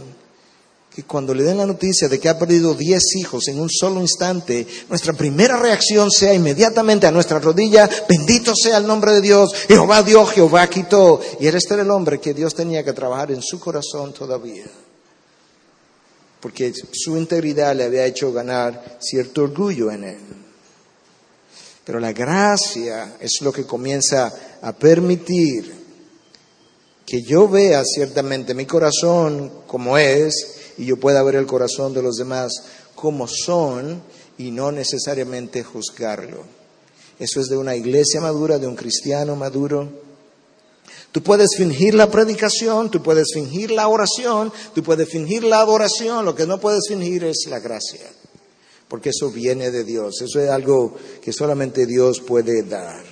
[0.98, 4.00] que cuando le den la noticia de que ha perdido diez hijos en un solo
[4.00, 9.54] instante, nuestra primera reacción sea inmediatamente a nuestra rodilla, bendito sea el nombre de Dios,
[9.68, 11.20] Jehová dio, Jehová quitó.
[11.38, 14.64] Y era este el hombre que Dios tenía que trabajar en su corazón todavía.
[16.40, 20.18] Porque su integridad le había hecho ganar cierto orgullo en él.
[21.84, 25.72] Pero la gracia es lo que comienza a permitir
[27.06, 32.02] que yo vea ciertamente mi corazón como es y yo pueda ver el corazón de
[32.02, 32.52] los demás
[32.94, 34.00] como son
[34.38, 36.44] y no necesariamente juzgarlo.
[37.18, 39.88] Eso es de una iglesia madura, de un cristiano maduro.
[41.10, 46.24] Tú puedes fingir la predicación, tú puedes fingir la oración, tú puedes fingir la adoración,
[46.24, 48.06] lo que no puedes fingir es la gracia,
[48.88, 53.02] porque eso viene de Dios, eso es algo que solamente Dios puede dar.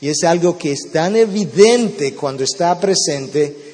[0.00, 3.65] Y es algo que es tan evidente cuando está presente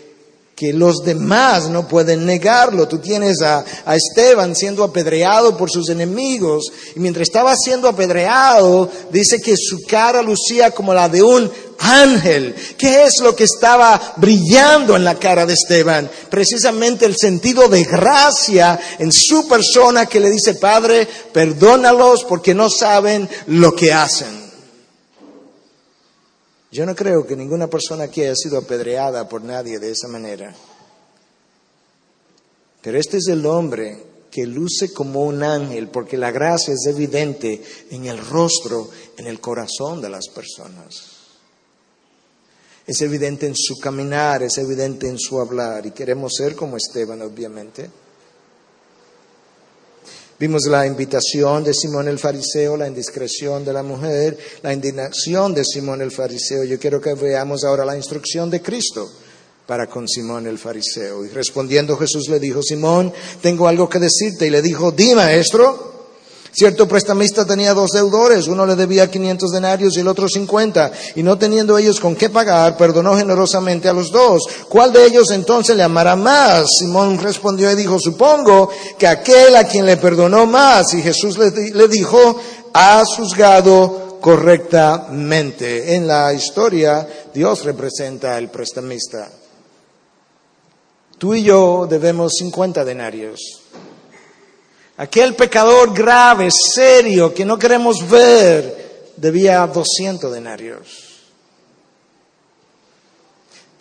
[0.62, 2.86] que los demás no pueden negarlo.
[2.86, 9.40] Tú tienes a, Esteban siendo apedreado por sus enemigos y mientras estaba siendo apedreado dice
[9.40, 12.54] que su cara lucía como la de un ángel.
[12.78, 16.08] ¿Qué es lo que estaba brillando en la cara de Esteban?
[16.30, 22.70] Precisamente el sentido de gracia en su persona que le dice, Padre, perdónalos porque no
[22.70, 24.41] saben lo que hacen.
[26.72, 30.54] Yo no creo que ninguna persona aquí haya sido apedreada por nadie de esa manera.
[32.80, 37.62] Pero este es el hombre que luce como un ángel porque la gracia es evidente
[37.90, 41.10] en el rostro, en el corazón de las personas.
[42.86, 47.20] Es evidente en su caminar, es evidente en su hablar y queremos ser como Esteban,
[47.20, 47.90] obviamente.
[50.42, 55.64] Vimos la invitación de Simón el fariseo, la indiscreción de la mujer, la indignación de
[55.64, 56.64] Simón el fariseo.
[56.64, 59.08] Yo quiero que veamos ahora la instrucción de Cristo
[59.68, 61.24] para con Simón el fariseo.
[61.24, 64.48] Y respondiendo Jesús le dijo, Simón, tengo algo que decirte.
[64.48, 65.91] Y le dijo, di maestro.
[66.54, 71.22] Cierto prestamista tenía dos deudores, uno le debía 500 denarios y el otro 50, y
[71.22, 74.42] no teniendo ellos con qué pagar, perdonó generosamente a los dos.
[74.68, 76.66] ¿Cuál de ellos entonces le amará más?
[76.78, 80.92] Simón respondió y dijo, supongo que aquel a quien le perdonó más.
[80.92, 82.38] Y Jesús le, dijo,
[82.74, 85.94] has juzgado correctamente.
[85.94, 89.30] En la historia, Dios representa al prestamista.
[91.16, 93.61] Tú y yo debemos 50 denarios.
[95.02, 101.12] Aquel pecador grave, serio, que no queremos ver, debía 200 denarios.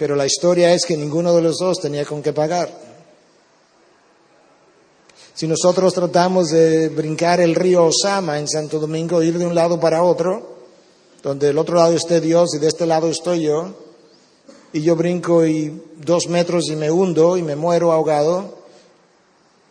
[0.02, 2.76] pero la historia es que ninguno de los dos tenía con qué pagar.
[5.36, 9.80] Si nosotros tratamos de brincar el río Osama en Santo Domingo, ir de un lado
[9.80, 10.56] para otro,
[11.22, 13.76] donde del otro lado esté Dios y de este lado estoy yo,
[14.74, 18.61] y yo brinco y dos metros y me hundo y me muero ahogado,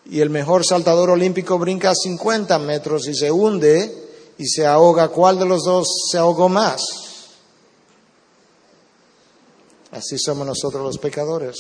[0.07, 4.09] y el mejor saltador olímpico brinca 50 metros y se hunde
[4.39, 6.81] y se ahoga, ¿cuál de los dos se ahogó más?
[9.91, 11.57] Así somos nosotros los pecadores.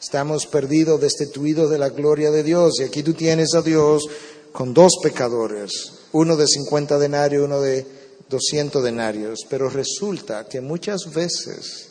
[0.00, 2.74] Estamos perdidos, destituidos de la gloria de Dios.
[2.78, 4.04] Y aquí tú tienes a Dios
[4.52, 7.86] con dos pecadores, uno de 50 denarios, uno de
[8.28, 9.40] 200 denarios.
[9.48, 11.88] Pero resulta que muchas veces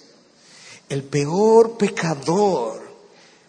[0.88, 2.85] el peor pecador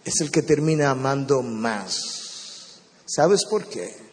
[0.06, 2.78] es el que termina amando más.
[3.04, 4.05] ¿Sabes por qué?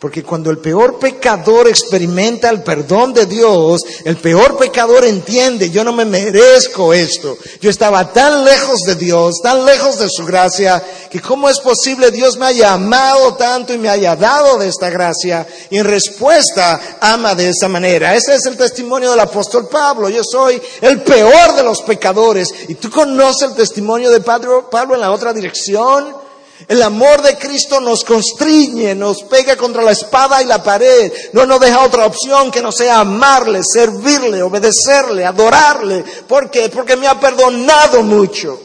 [0.00, 5.84] Porque cuando el peor pecador experimenta el perdón de Dios, el peor pecador entiende, yo
[5.84, 7.36] no me merezco esto.
[7.60, 12.10] Yo estaba tan lejos de Dios, tan lejos de su gracia, que cómo es posible
[12.10, 16.80] Dios me haya amado tanto y me haya dado de esta gracia y en respuesta
[17.02, 18.14] ama de esa manera.
[18.14, 20.08] Ese es el testimonio del apóstol Pablo.
[20.08, 22.54] Yo soy el peor de los pecadores.
[22.68, 26.19] ¿Y tú conoces el testimonio de Pablo en la otra dirección?
[26.68, 31.12] El amor de Cristo nos constriñe, nos pega contra la espada y la pared.
[31.32, 36.04] No nos deja otra opción que no sea amarle, servirle, obedecerle, adorarle.
[36.28, 36.68] ¿Por qué?
[36.68, 38.60] Porque me ha perdonado mucho.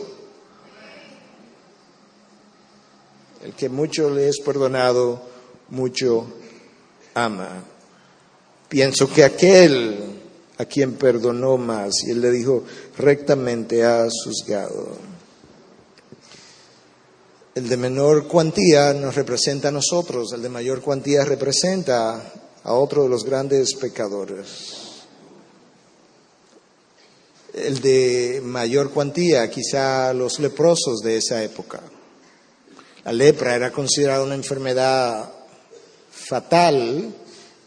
[3.43, 5.21] El que mucho le es perdonado,
[5.69, 6.25] mucho
[7.13, 7.63] ama.
[8.67, 10.15] Pienso que aquel
[10.57, 12.63] a quien perdonó más, y él le dijo,
[12.97, 15.14] rectamente ha juzgado.
[17.55, 23.03] El de menor cuantía nos representa a nosotros, el de mayor cuantía representa a otro
[23.03, 25.05] de los grandes pecadores.
[27.53, 31.79] El de mayor cuantía, quizá los leprosos de esa época.
[33.05, 35.31] La lepra era considerada una enfermedad
[36.11, 37.15] fatal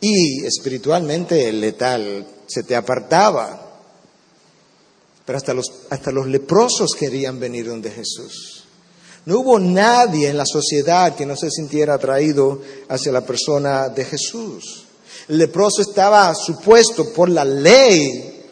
[0.03, 3.81] y espiritualmente letal, se te apartaba.
[5.25, 8.58] Pero hasta los, hasta los leprosos querían venir donde Jesús.
[9.29, 14.07] No hubo nadie en la sociedad que no se sintiera atraído hacia la persona de
[14.07, 14.87] Jesús.
[15.29, 18.47] El leproso estaba supuesto por la ley,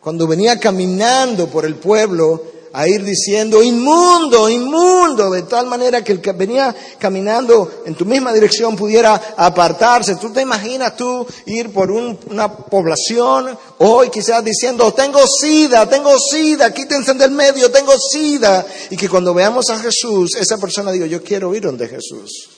[0.00, 2.42] cuando venía caminando por el pueblo,
[2.76, 8.04] a ir diciendo, inmundo, inmundo, de tal manera que el que venía caminando en tu
[8.04, 10.16] misma dirección pudiera apartarse.
[10.16, 16.74] ¿Tú te imaginas tú ir por una población hoy quizás diciendo, tengo sida, tengo sida,
[16.74, 18.66] quítense del medio, tengo sida?
[18.90, 22.50] Y que cuando veamos a Jesús, esa persona diga, yo quiero ir donde Jesús.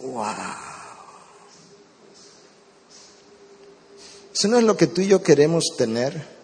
[0.00, 0.26] ¡Wow!
[4.34, 6.39] Eso no es lo que tú y yo queremos tener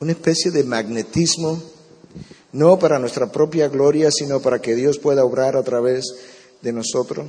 [0.00, 1.62] una especie de magnetismo,
[2.52, 6.04] no para nuestra propia gloria, sino para que Dios pueda obrar a través
[6.62, 7.28] de nosotros.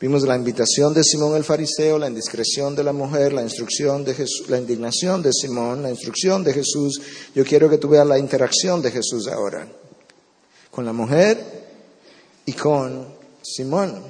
[0.00, 4.14] Vimos la invitación de Simón el fariseo, la indiscreción de la mujer, la instrucción de
[4.14, 7.00] Jesús, la indignación de Simón, la instrucción de Jesús.
[7.34, 9.68] Yo quiero que tú veas la interacción de Jesús ahora
[10.70, 11.38] con la mujer
[12.46, 13.06] y con
[13.42, 14.02] Simón.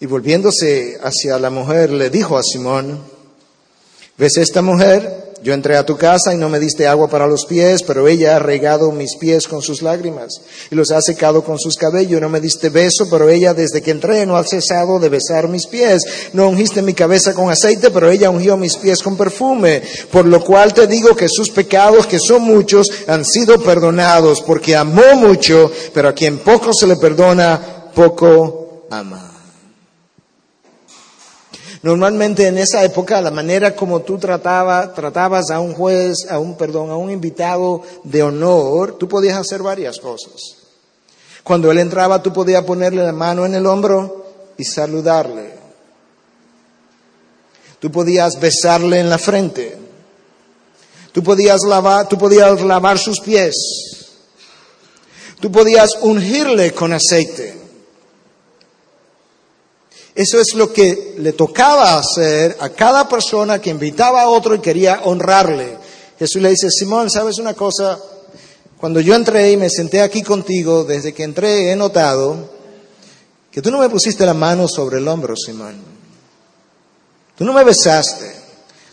[0.00, 3.19] Y volviéndose hacia la mujer, le dijo a Simón,
[4.20, 5.30] ¿Ves esta mujer?
[5.42, 8.36] Yo entré a tu casa y no me diste agua para los pies, pero ella
[8.36, 12.20] ha regado mis pies con sus lágrimas y los ha secado con sus cabellos.
[12.20, 15.66] No me diste beso, pero ella desde que entré no ha cesado de besar mis
[15.66, 16.02] pies.
[16.34, 19.82] No ungiste mi cabeza con aceite, pero ella ungió mis pies con perfume.
[20.12, 24.76] Por lo cual te digo que sus pecados, que son muchos, han sido perdonados, porque
[24.76, 29.29] amó mucho, pero a quien poco se le perdona, poco ama.
[31.82, 36.90] Normalmente en esa época la manera como tú tratabas a un juez, a un perdón,
[36.90, 40.34] a un invitado de honor, tú podías hacer varias cosas.
[41.42, 44.26] Cuando él entraba, tú podías ponerle la mano en el hombro
[44.58, 45.54] y saludarle.
[47.78, 49.78] Tú podías besarle en la frente.
[51.12, 53.54] Tú podías lavar, tú podías lavar sus pies.
[55.40, 57.59] Tú podías ungirle con aceite.
[60.20, 64.58] Eso es lo que le tocaba hacer a cada persona que invitaba a otro y
[64.58, 65.78] quería honrarle.
[66.18, 67.98] Jesús le dice, Simón, ¿sabes una cosa?
[68.76, 72.50] Cuando yo entré y me senté aquí contigo, desde que entré he notado
[73.50, 75.76] que tú no me pusiste la mano sobre el hombro, Simón.
[77.34, 78.30] Tú no me besaste.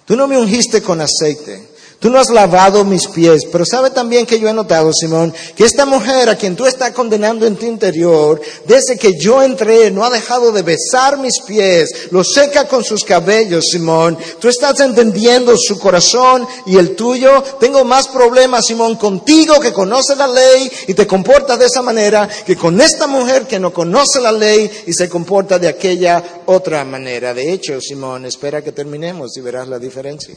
[0.05, 1.71] Tú no me ungiste con aceite.
[1.99, 5.65] Tú no has lavado mis pies, pero sabe también que yo he notado, Simón, que
[5.65, 10.03] esta mujer a quien tú estás condenando en tu interior, desde que yo entré, no
[10.03, 14.15] ha dejado de besar mis pies, lo seca con sus cabellos, Simón.
[14.39, 17.43] Tú estás entendiendo su corazón y el tuyo.
[17.59, 22.29] Tengo más problemas, Simón, contigo que conoce la ley y te comporta de esa manera,
[22.45, 26.85] que con esta mujer que no conoce la ley y se comporta de aquella otra
[26.85, 27.33] manera.
[27.33, 30.35] De hecho, Simón, espera que terminemos y verás la diferencia.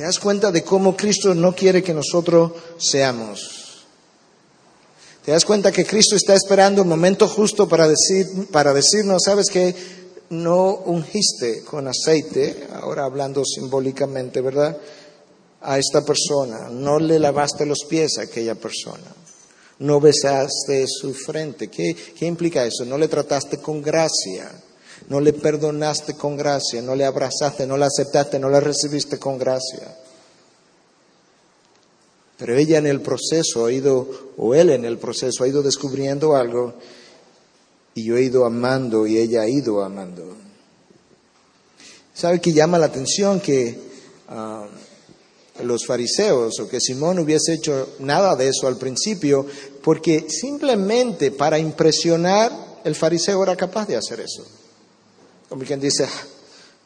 [0.00, 3.84] ¿Te das cuenta de cómo Cristo no quiere que nosotros seamos?
[5.22, 9.50] ¿Te das cuenta que Cristo está esperando el momento justo para, decir, para decirnos, sabes
[9.50, 9.74] que
[10.30, 14.74] no ungiste con aceite, ahora hablando simbólicamente, ¿verdad?
[15.60, 19.14] A esta persona, no le lavaste los pies a aquella persona,
[19.80, 21.68] no besaste su frente.
[21.68, 22.86] ¿Qué, qué implica eso?
[22.86, 24.50] No le trataste con gracia
[25.08, 29.38] no le perdonaste con gracia, no le abrazaste, no la aceptaste, no la recibiste con
[29.38, 29.96] gracia.
[32.40, 36.36] Pero ella en el proceso ha ido, o él en el proceso ha ido descubriendo
[36.36, 36.74] algo
[37.94, 40.36] y yo he ido amando y ella ha ido amando.
[42.14, 43.78] ¿Sabe que llama la atención que
[44.28, 44.66] ah,
[45.64, 49.46] los fariseos o que Simón hubiese hecho nada de eso al principio?
[49.82, 52.52] Porque simplemente para impresionar
[52.84, 54.59] el fariseo era capaz de hacer eso.
[55.50, 56.06] Como quien dice,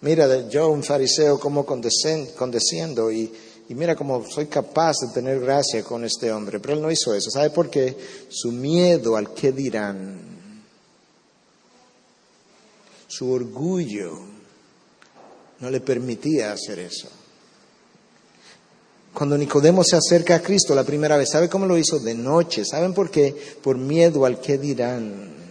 [0.00, 3.30] mira, yo un fariseo como condesciendo y,
[3.68, 6.58] mira cómo soy capaz de tener gracia con este hombre.
[6.60, 7.30] Pero él no hizo eso.
[7.30, 7.94] ¿Sabe por qué?
[8.30, 10.62] Su miedo al qué dirán,
[13.06, 14.18] su orgullo
[15.60, 17.08] no le permitía hacer eso.
[19.12, 21.98] Cuando Nicodemo se acerca a Cristo la primera vez, ¿sabe cómo lo hizo?
[21.98, 22.64] De noche.
[22.64, 23.36] ¿Saben por qué?
[23.62, 25.43] Por miedo al qué dirán.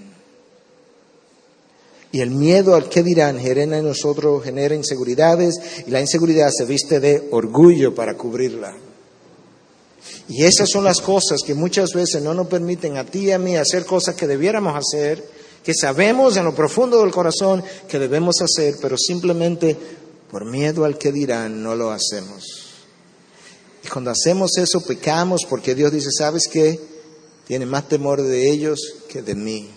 [2.14, 5.56] Y el miedo al que dirán genera en nosotros, genera inseguridades
[5.88, 8.78] y la inseguridad se viste de orgullo para cubrirla.
[10.30, 13.40] Y esas son las cosas que muchas veces no nos permiten a ti y a
[13.40, 15.28] mí hacer cosas que debiéramos hacer,
[15.64, 19.76] que sabemos en lo profundo del corazón que debemos hacer, pero simplemente
[20.30, 22.44] por miedo al que dirán no lo hacemos.
[23.84, 26.80] Y cuando hacemos eso pecamos porque Dios dice, ¿sabes qué?
[27.48, 29.72] Tiene más temor de ellos que de mí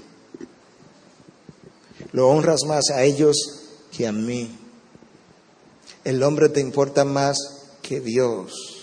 [2.17, 3.37] lo honras más a ellos
[3.95, 4.49] que a mí.
[6.03, 7.37] El hombre te importa más
[7.83, 8.76] que Dios.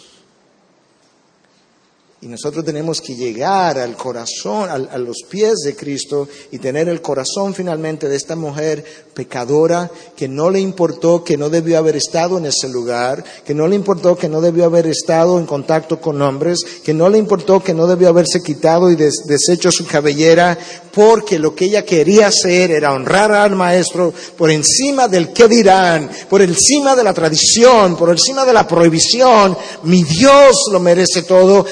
[2.23, 7.01] Y nosotros tenemos que llegar al corazón, a, los pies de Cristo y tener el
[7.01, 12.37] corazón finalmente de esta mujer pecadora que no le importó que no debió haber estado
[12.37, 16.21] en ese lugar, que no le importó que no debió haber estado en contacto con
[16.21, 20.57] hombres, que no le importó que no debió haberse quitado y deshecho su cabellera,
[20.93, 26.09] porque lo que ella quería hacer era honrar al maestro por encima del qué dirán,
[26.29, 29.57] por encima de la tradición, por encima de la prohibición.
[29.83, 31.65] Mi Dios lo merece todo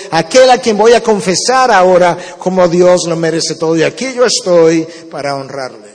[0.49, 3.77] a quien voy a confesar ahora como Dios lo merece todo.
[3.77, 5.91] Y aquí yo estoy para honrarle.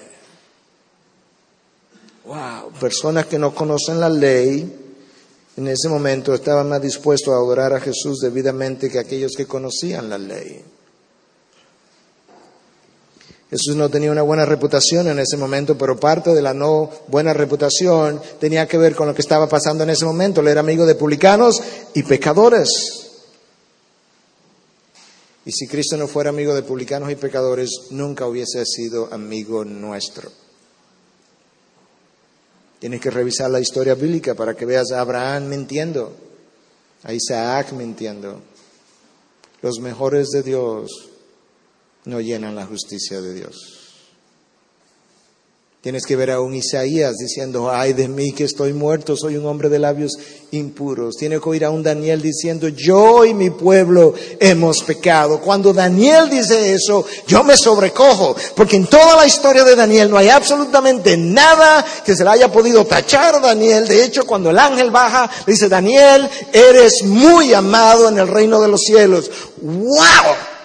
[2.25, 4.87] Wow, personas que no conocen la ley,
[5.57, 10.11] en ese momento estaban más dispuestos a adorar a Jesús debidamente que aquellos que conocían
[10.11, 10.63] la ley.
[13.49, 17.33] Jesús no tenía una buena reputación en ese momento, pero parte de la no buena
[17.33, 20.41] reputación tenía que ver con lo que estaba pasando en ese momento.
[20.41, 21.63] Él era amigo de publicanos
[21.95, 23.06] y pecadores.
[25.47, 30.29] Y si Cristo no fuera amigo de publicanos y pecadores, nunca hubiese sido amigo nuestro.
[32.81, 36.17] Tienes que revisar la historia bíblica para que veas a Abraham mintiendo,
[37.05, 38.43] a Isaac mintiendo.
[39.63, 41.11] Los mejores de Dios
[42.07, 43.76] no llenan la justicia de Dios.
[45.87, 49.47] Tienes que ver a un Isaías diciendo, ay de mí que estoy muerto, soy un
[49.47, 50.19] hombre de labios
[50.51, 51.15] impuros.
[51.17, 55.41] Tienes que oír a un Daniel diciendo, yo y mi pueblo hemos pecado.
[55.41, 60.19] Cuando Daniel dice eso, yo me sobrecojo, porque en toda la historia de Daniel no
[60.19, 63.87] hay absolutamente nada que se le haya podido tachar a Daniel.
[63.87, 68.61] De hecho, cuando el ángel baja, le dice, Daniel, eres muy amado en el reino
[68.61, 69.31] de los cielos.
[69.63, 70.56] ¡Wow!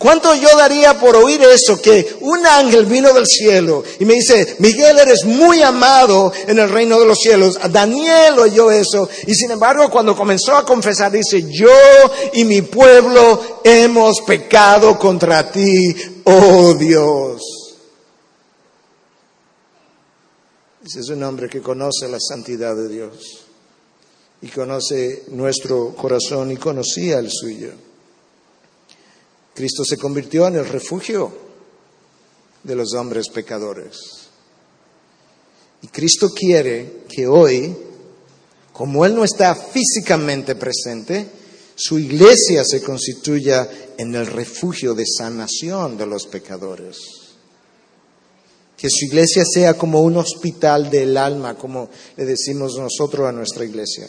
[0.00, 1.78] ¿Cuánto yo daría por oír eso?
[1.78, 6.70] Que un ángel vino del cielo y me dice, Miguel, eres muy amado en el
[6.70, 7.58] reino de los cielos.
[7.70, 11.68] Daniel oyó eso y sin embargo cuando comenzó a confesar dice, yo
[12.32, 15.94] y mi pueblo hemos pecado contra ti,
[16.24, 17.42] oh Dios.
[20.82, 23.44] Ese es un hombre que conoce la santidad de Dios
[24.40, 27.89] y conoce nuestro corazón y conocía el suyo.
[29.60, 31.30] Cristo se convirtió en el refugio
[32.62, 33.98] de los hombres pecadores.
[35.82, 37.76] Y Cristo quiere que hoy,
[38.72, 41.26] como Él no está físicamente presente,
[41.74, 46.96] su iglesia se constituya en el refugio de sanación de los pecadores.
[48.78, 53.66] Que su iglesia sea como un hospital del alma, como le decimos nosotros a nuestra
[53.66, 54.08] iglesia.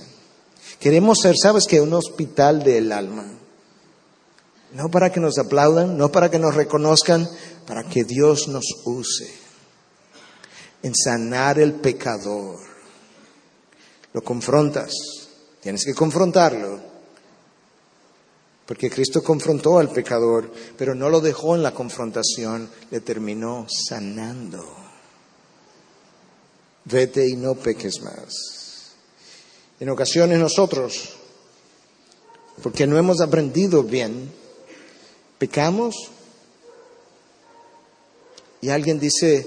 [0.79, 1.81] Queremos ser, ¿sabes qué?
[1.81, 3.40] Un hospital del alma.
[4.74, 7.28] No para que nos aplaudan, no para que nos reconozcan,
[7.67, 9.41] para que Dios nos use
[10.84, 12.59] en sanar el pecador.
[14.13, 14.91] Lo confrontas,
[15.61, 16.80] tienes que confrontarlo,
[18.65, 24.65] porque Cristo confrontó al pecador, pero no lo dejó en la confrontación, le terminó sanando.
[26.86, 28.93] Vete y no peques más.
[29.80, 31.09] En ocasiones nosotros,
[32.61, 34.32] porque no hemos aprendido bien,
[35.41, 35.95] pecamos
[38.61, 39.43] y alguien dice,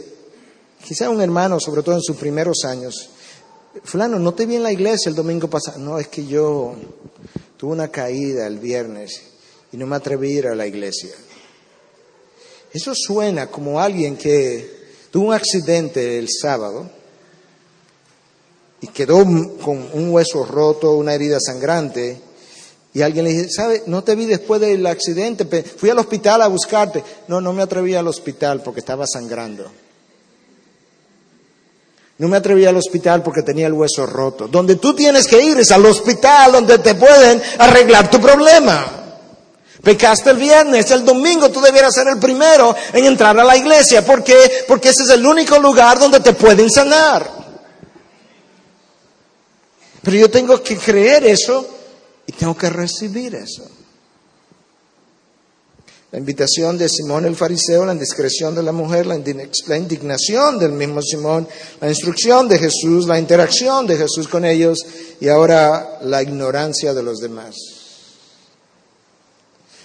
[0.84, 3.11] quizá un hermano, sobre todo en sus primeros años,
[3.84, 5.78] fulano, no te vi en la iglesia el domingo pasado.
[5.78, 6.74] No, es que yo
[7.57, 9.22] tuve una caída el viernes
[9.70, 11.11] y no me atreví a ir a la iglesia.
[12.72, 14.68] Eso suena como alguien que
[15.12, 16.90] tuvo un accidente el sábado
[18.80, 19.18] y quedó
[19.62, 22.20] con un hueso roto, una herida sangrante,
[22.95, 23.82] y alguien le dice, ¿sabe?
[23.86, 27.03] No te vi después del accidente, fui al hospital a buscarte.
[27.26, 29.68] No, no me atreví al hospital porque estaba sangrando.
[32.18, 34.47] No me atreví al hospital porque tenía el hueso roto.
[34.47, 38.86] Donde tú tienes que ir es al hospital donde te pueden arreglar tu problema.
[39.82, 44.07] Pecaste el viernes, el domingo tú debieras ser el primero en entrar a la iglesia.
[44.07, 44.64] ¿Por qué?
[44.68, 47.28] Porque ese es el único lugar donde te pueden sanar.
[50.01, 51.74] Pero yo tengo que creer eso
[52.27, 53.64] y tengo que recibir eso.
[56.14, 59.16] La invitación de Simón el fariseo, la indiscreción de la mujer, la
[59.77, 61.49] indignación del mismo Simón,
[61.81, 64.79] la instrucción de Jesús, la interacción de Jesús con ellos
[65.20, 67.57] y ahora la ignorancia de los demás.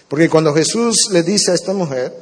[0.07, 2.13] Porque cuando Jesús le dice a esta mujer,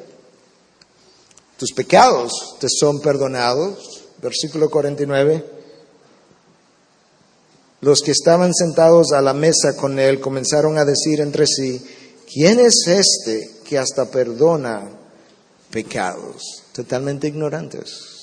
[1.57, 5.56] tus pecados te son perdonados, versículo 49,
[7.81, 11.81] los que estaban sentados a la mesa con él comenzaron a decir entre sí,
[12.31, 14.89] ¿quién es este que hasta perdona
[15.69, 16.63] pecados?
[16.73, 18.17] Totalmente ignorantes.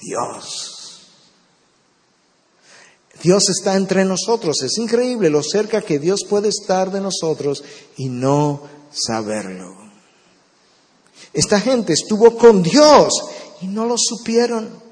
[0.00, 0.74] Dios.
[3.22, 4.62] Dios está entre nosotros.
[4.62, 7.64] Es increíble lo cerca que Dios puede estar de nosotros
[7.96, 9.74] y no saberlo.
[11.32, 13.12] Esta gente estuvo con Dios
[13.60, 14.83] y no lo supieron.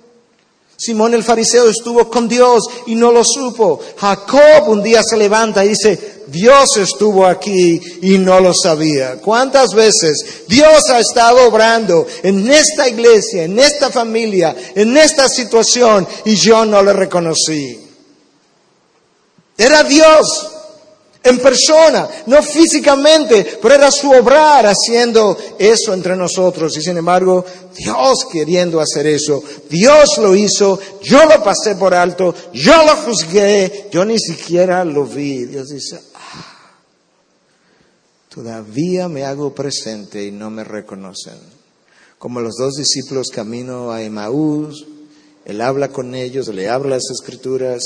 [0.84, 3.78] Simón el fariseo estuvo con Dios y no lo supo.
[3.96, 9.18] Jacob un día se levanta y dice, Dios estuvo aquí y no lo sabía.
[9.18, 16.04] ¿Cuántas veces Dios ha estado obrando en esta iglesia, en esta familia, en esta situación
[16.24, 17.78] y yo no le reconocí?
[19.56, 20.51] Era Dios
[21.22, 26.76] en persona, no físicamente, pero era su obrar haciendo eso entre nosotros.
[26.76, 27.44] Y sin embargo,
[27.76, 33.88] Dios queriendo hacer eso, Dios lo hizo, yo lo pasé por alto, yo lo juzgué,
[33.92, 35.44] yo ni siquiera lo vi.
[35.44, 36.74] Dios dice, ah,
[38.28, 41.38] todavía me hago presente y no me reconocen.
[42.18, 44.86] Como los dos discípulos camino a Emaús,
[45.44, 47.82] él habla con ellos, le habla las escrituras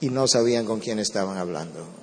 [0.00, 1.99] y no sabían con quién estaban hablando.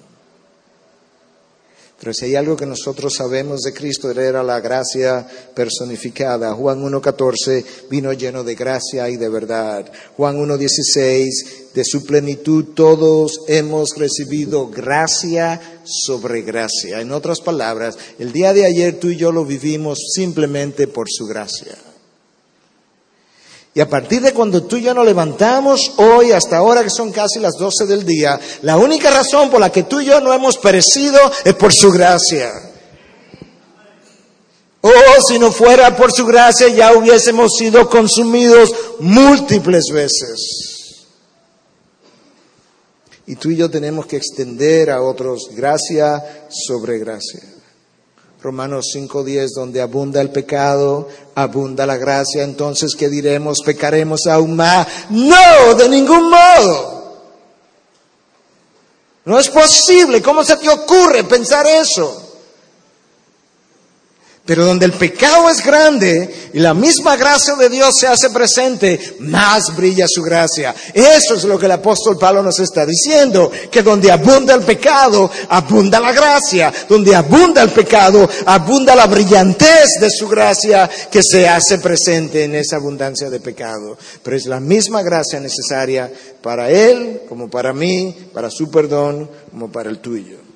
[1.99, 6.53] Pero si hay algo que nosotros sabemos de Cristo, era la gracia personificada.
[6.53, 9.91] Juan 1.14 vino lleno de gracia y de verdad.
[10.15, 17.01] Juan 1.16, de su plenitud todos hemos recibido gracia sobre gracia.
[17.01, 21.25] En otras palabras, el día de ayer tú y yo lo vivimos simplemente por su
[21.25, 21.75] gracia.
[23.77, 27.11] Y a partir de cuando tú y yo nos levantamos hoy hasta ahora que son
[27.11, 30.33] casi las 12 del día, la única razón por la que tú y yo no
[30.33, 32.51] hemos perecido es por su gracia.
[34.81, 41.05] Oh, si no fuera por su gracia ya hubiésemos sido consumidos múltiples veces.
[43.27, 47.56] Y tú y yo tenemos que extender a otros gracia sobre gracia.
[48.47, 53.59] Romanos 5.10, donde abunda el pecado, abunda la gracia, entonces ¿qué diremos?
[53.61, 54.87] ¿Pecaremos aún más?
[55.09, 57.17] No, de ningún modo.
[59.25, 62.26] No es posible, ¿cómo se te ocurre pensar eso?
[64.47, 69.17] Pero donde el pecado es grande y la misma gracia de Dios se hace presente,
[69.19, 70.73] más brilla su gracia.
[70.93, 75.29] Eso es lo que el apóstol Pablo nos está diciendo, que donde abunda el pecado,
[75.49, 76.71] abunda la gracia.
[76.87, 82.55] Donde abunda el pecado, abunda la brillantez de su gracia que se hace presente en
[82.55, 83.97] esa abundancia de pecado.
[84.23, 86.09] Pero es la misma gracia necesaria
[86.41, 90.46] para él, como para mí, para su perdón, como para el tuyo.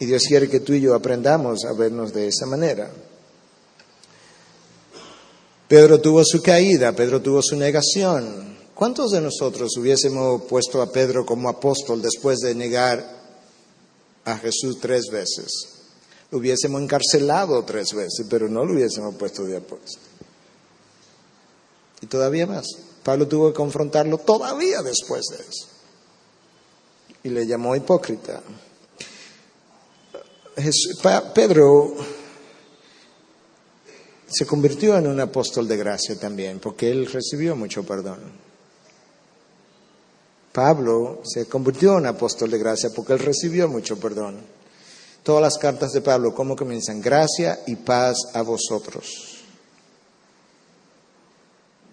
[0.00, 2.90] Y Dios quiere que tú y yo aprendamos a vernos de esa manera.
[5.66, 8.56] Pedro tuvo su caída, Pedro tuvo su negación.
[8.74, 13.04] ¿Cuántos de nosotros hubiésemos puesto a Pedro como apóstol después de negar
[14.24, 15.50] a Jesús tres veces?
[16.30, 20.02] Lo hubiésemos encarcelado tres veces, pero no lo hubiésemos puesto de apóstol.
[22.00, 22.66] Y todavía más.
[23.02, 25.66] Pablo tuvo que confrontarlo todavía después de eso.
[27.24, 28.42] Y le llamó hipócrita.
[31.34, 31.94] Pedro
[34.26, 38.18] se convirtió en un apóstol de gracia también, porque él recibió mucho perdón.
[40.52, 44.40] Pablo se convirtió en apóstol de gracia porque él recibió mucho perdón.
[45.22, 47.00] Todas las cartas de Pablo, ¿cómo comienzan?
[47.00, 49.38] Gracia y paz a vosotros.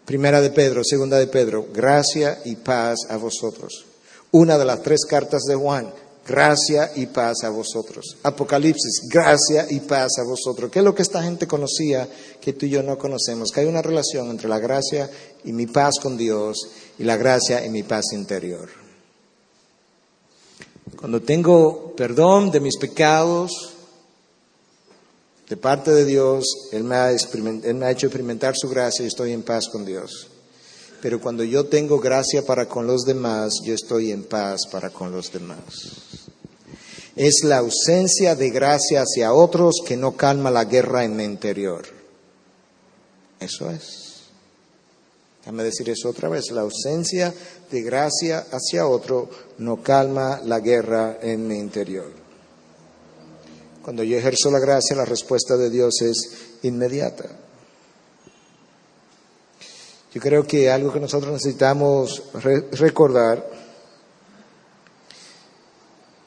[0.05, 3.85] Primera de Pedro, segunda de Pedro, gracia y paz a vosotros.
[4.31, 5.91] Una de las tres cartas de Juan,
[6.27, 8.17] gracia y paz a vosotros.
[8.23, 10.71] Apocalipsis, gracia y paz a vosotros.
[10.71, 12.07] ¿Qué es lo que esta gente conocía
[12.41, 13.51] que tú y yo no conocemos?
[13.51, 15.09] Que hay una relación entre la gracia
[15.43, 16.57] y mi paz con Dios
[16.97, 18.69] y la gracia y mi paz interior.
[20.97, 23.73] Cuando tengo perdón de mis pecados
[25.47, 29.07] de parte de Dios, Él me ha, Él me ha hecho experimentar su gracia y
[29.07, 30.29] estoy en paz con Dios.
[31.05, 35.11] Pero cuando yo tengo gracia para con los demás, yo estoy en paz para con
[35.11, 35.59] los demás.
[37.15, 41.85] Es la ausencia de gracia hacia otros que no calma la guerra en mi interior.
[43.39, 44.23] Eso es.
[45.41, 46.49] Déjame decir eso otra vez.
[46.49, 47.31] La ausencia
[47.69, 49.29] de gracia hacia otro
[49.59, 52.09] no calma la guerra en mi interior.
[53.83, 56.31] Cuando yo ejerzo la gracia, la respuesta de Dios es
[56.63, 57.44] inmediata.
[60.15, 62.23] Yo creo que algo que nosotros necesitamos
[62.71, 63.45] recordar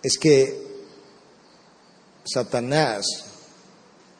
[0.02, 0.62] es que
[2.22, 3.06] Satanás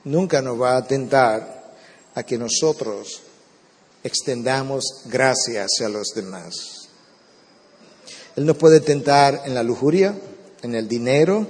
[0.05, 1.75] nunca nos va a tentar
[2.15, 3.21] a que nosotros
[4.03, 6.89] extendamos gracia hacia los demás.
[8.37, 10.19] Él nos puede tentar en la lujuria,
[10.63, 11.47] en el dinero,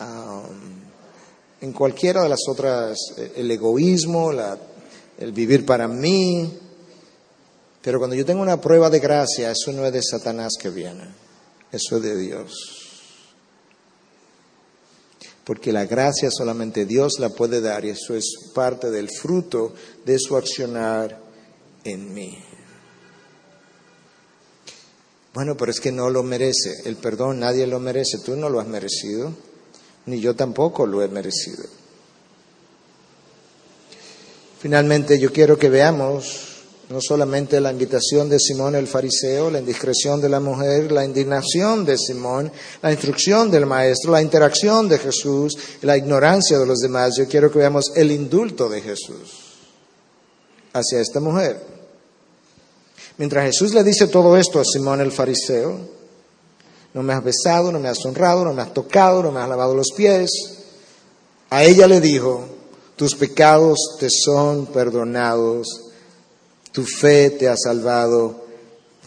[0.00, 0.80] um,
[1.60, 2.98] en cualquiera de las otras,
[3.36, 6.62] el egoísmo, el vivir para mí,
[7.84, 11.04] pero cuando yo tengo una prueba de gracia, eso no es de Satanás que viene,
[11.70, 12.54] eso es de Dios.
[15.44, 18.24] Porque la gracia solamente Dios la puede dar y eso es
[18.54, 19.74] parte del fruto
[20.06, 21.20] de su accionar
[21.84, 22.42] en mí.
[25.34, 26.72] Bueno, pero es que no lo merece.
[26.86, 28.18] El perdón nadie lo merece.
[28.24, 29.34] Tú no lo has merecido,
[30.06, 31.64] ni yo tampoco lo he merecido.
[34.58, 36.53] Finalmente, yo quiero que veamos
[36.94, 41.84] no solamente la invitación de Simón el fariseo, la indiscreción de la mujer, la indignación
[41.84, 47.16] de Simón, la instrucción del maestro, la interacción de Jesús, la ignorancia de los demás.
[47.18, 49.56] Yo quiero que veamos el indulto de Jesús
[50.72, 51.60] hacia esta mujer.
[53.18, 55.76] Mientras Jesús le dice todo esto a Simón el fariseo,
[56.92, 59.48] no me has besado, no me has honrado, no me has tocado, no me has
[59.48, 60.30] lavado los pies,
[61.50, 62.44] a ella le dijo,
[62.94, 65.83] tus pecados te son perdonados
[66.74, 68.46] tu fe te ha salvado,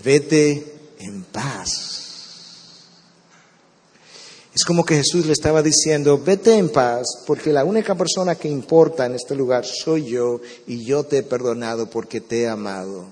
[0.02, 1.98] vete en paz.
[4.56, 8.48] Es como que Jesús le estaba diciendo, vete en paz, porque la única persona que
[8.48, 13.06] importa en este lugar soy yo y yo te he perdonado porque te he amado.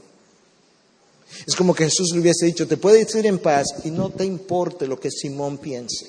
[1.45, 4.23] Es como que Jesús le hubiese dicho, te puedes ir en paz y no te
[4.23, 6.07] importe lo que Simón piense.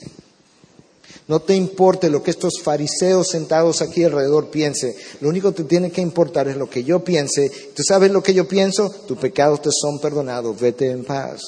[1.28, 4.94] No te importe lo que estos fariseos sentados aquí alrededor piensen.
[5.20, 7.50] Lo único que te tiene que importar es lo que yo piense.
[7.74, 8.90] ¿Tú sabes lo que yo pienso?
[9.08, 10.58] Tus pecados te son perdonados.
[10.60, 11.40] Vete en paz.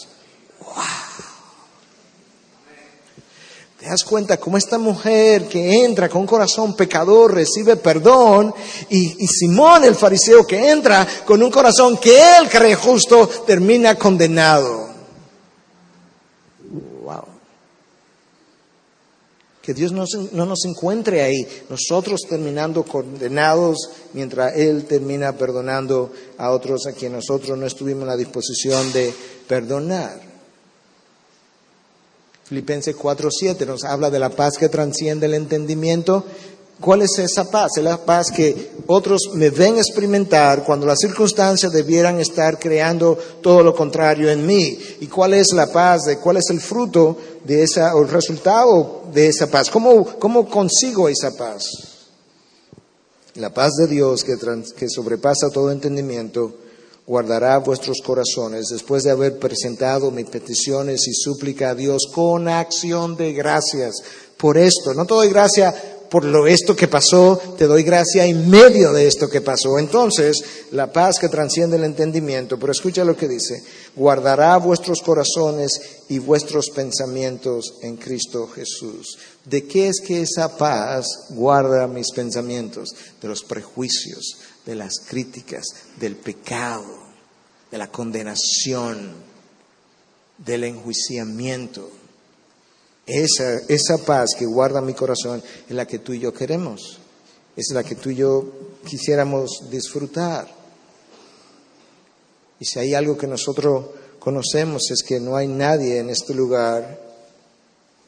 [0.60, 0.74] ¡Wow!
[3.78, 8.52] ¿Te das cuenta cómo esta mujer que entra con un corazón pecador recibe perdón
[8.90, 14.87] y, Simón el fariseo que entra con un corazón que él cree justo termina condenado?
[19.68, 20.06] Que Dios no,
[20.46, 23.76] nos encuentre ahí, nosotros terminando condenados
[24.14, 29.12] mientras Él termina perdonando a otros a quienes nosotros no estuvimos en la disposición de
[29.46, 30.22] perdonar.
[32.46, 36.24] Filipenses 4:7 nos habla de la paz que trasciende el entendimiento.
[36.80, 37.72] ¿Cuál es esa paz?
[37.76, 43.64] Es la paz que otros me ven experimentar cuando las circunstancias debieran estar creando todo
[43.64, 44.78] lo contrario en mí.
[45.00, 46.04] ¿Y cuál es la paz?
[46.04, 49.70] De, ¿Cuál es el fruto de esa, o el resultado de esa paz?
[49.70, 51.64] ¿Cómo, cómo consigo esa paz?
[53.34, 54.36] La paz de Dios que,
[54.76, 56.54] que sobrepasa todo entendimiento
[57.08, 63.16] guardará vuestros corazones después de haber presentado mis peticiones y súplica a Dios con acción
[63.16, 63.96] de gracias
[64.36, 64.92] por esto.
[64.94, 65.74] No te doy gracia
[66.10, 69.78] por lo esto que pasó, te doy gracia en medio de esto que pasó.
[69.78, 70.42] Entonces,
[70.72, 73.62] la paz que transciende el entendimiento, pero escucha lo que dice,
[73.94, 79.18] guardará vuestros corazones y vuestros pensamientos en Cristo Jesús.
[79.44, 82.90] ¿De qué es que esa paz guarda mis pensamientos?
[83.20, 85.64] De los prejuicios, de las críticas,
[85.98, 87.08] del pecado,
[87.70, 89.12] de la condenación,
[90.38, 91.90] del enjuiciamiento.
[93.08, 96.98] Esa, esa paz que guarda mi corazón es la que tú y yo queremos,
[97.56, 98.44] es la que tú y yo
[98.84, 100.46] quisiéramos disfrutar.
[102.60, 103.86] Y si hay algo que nosotros
[104.18, 107.00] conocemos es que no hay nadie en este lugar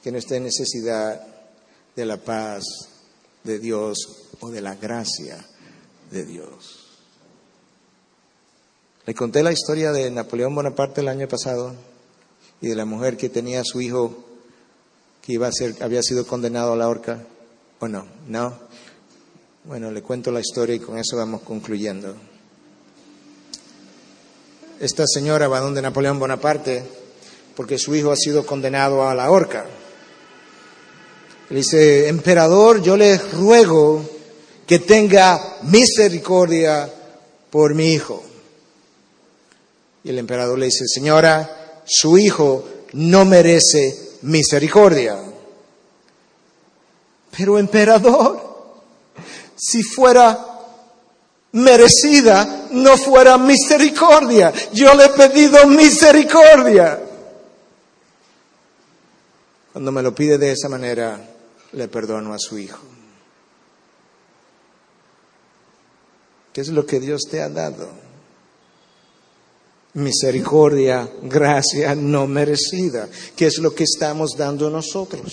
[0.03, 1.26] que no esté en necesidad
[1.96, 2.64] de la paz
[3.42, 5.42] de Dios o de la gracia
[6.11, 6.88] de Dios.
[9.07, 11.74] Le conté la historia de Napoleón Bonaparte el año pasado
[12.61, 14.30] y de la mujer que tenía a su hijo
[15.31, 17.20] que iba a ser, había sido condenado a la horca?
[17.78, 18.05] ¿O no?
[18.26, 18.59] ¿No?
[19.62, 22.16] Bueno, le cuento la historia y con eso vamos concluyendo.
[24.81, 26.83] Esta señora va donde Napoleón Bonaparte
[27.55, 29.66] porque su hijo ha sido condenado a la horca.
[31.49, 34.03] Le dice, emperador, yo le ruego
[34.66, 36.93] que tenga misericordia
[37.51, 38.20] por mi hijo.
[40.03, 42.64] Y el emperador le dice, señora, su hijo
[42.95, 45.16] no merece misericordia.
[47.36, 48.50] Pero emperador,
[49.56, 50.46] si fuera
[51.52, 54.52] merecida, no fuera misericordia.
[54.72, 57.00] Yo le he pedido misericordia.
[59.72, 61.20] Cuando me lo pide de esa manera,
[61.72, 62.80] le perdono a su hijo.
[66.52, 68.09] ¿Qué es lo que Dios te ha dado?
[69.95, 75.32] Misericordia, gracia no merecida, que es lo que estamos dando nosotros.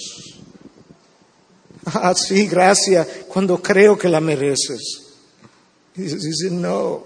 [1.85, 5.03] Ah, sí, gracia, cuando creo que la mereces.
[5.95, 7.03] Y dice, no,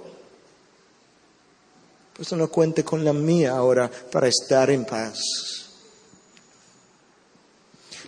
[2.15, 5.19] pues no cuente con la mía ahora para estar en paz.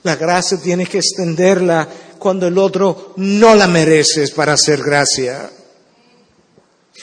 [0.04, 1.88] La gracia tiene que extenderla
[2.20, 5.50] cuando el otro no la mereces para hacer gracia.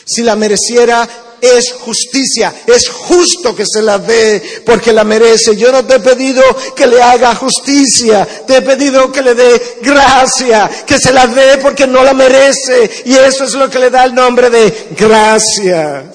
[0.05, 1.09] Si la mereciera,
[1.41, 5.57] es justicia, es justo que se la dé porque la merece.
[5.57, 6.43] Yo no te he pedido
[6.75, 11.59] que le haga justicia, te he pedido que le dé gracia, que se la dé
[11.59, 12.91] porque no la merece.
[13.07, 16.13] Y eso es lo que le da el nombre de gracia.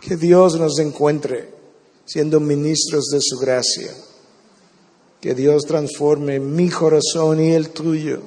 [0.00, 1.50] Que Dios nos encuentre
[2.04, 3.92] siendo ministros de su gracia.
[5.20, 8.22] Que Dios transforme mi corazón y el tuyo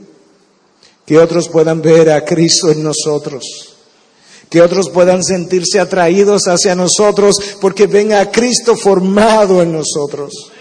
[1.09, 3.43] que otros puedan ver a Cristo en nosotros,
[4.47, 10.51] que otros puedan sentirse atraídos hacia nosotros porque ven a Cristo formado en nosotros.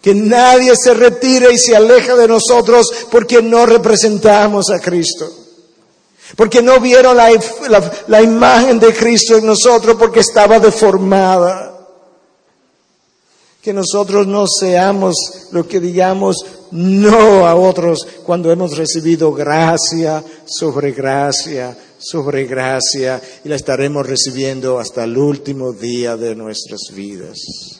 [0.00, 5.30] Que nadie se retire y se aleje de nosotros porque no representamos a Cristo.
[6.34, 7.28] Porque no vieron la,
[8.06, 11.69] la imagen de Cristo en nosotros porque estaba deformada.
[13.62, 15.14] Que nosotros no seamos
[15.52, 16.36] lo que digamos
[16.70, 24.78] no a otros cuando hemos recibido gracia sobre gracia sobre gracia y la estaremos recibiendo
[24.78, 27.79] hasta el último día de nuestras vidas.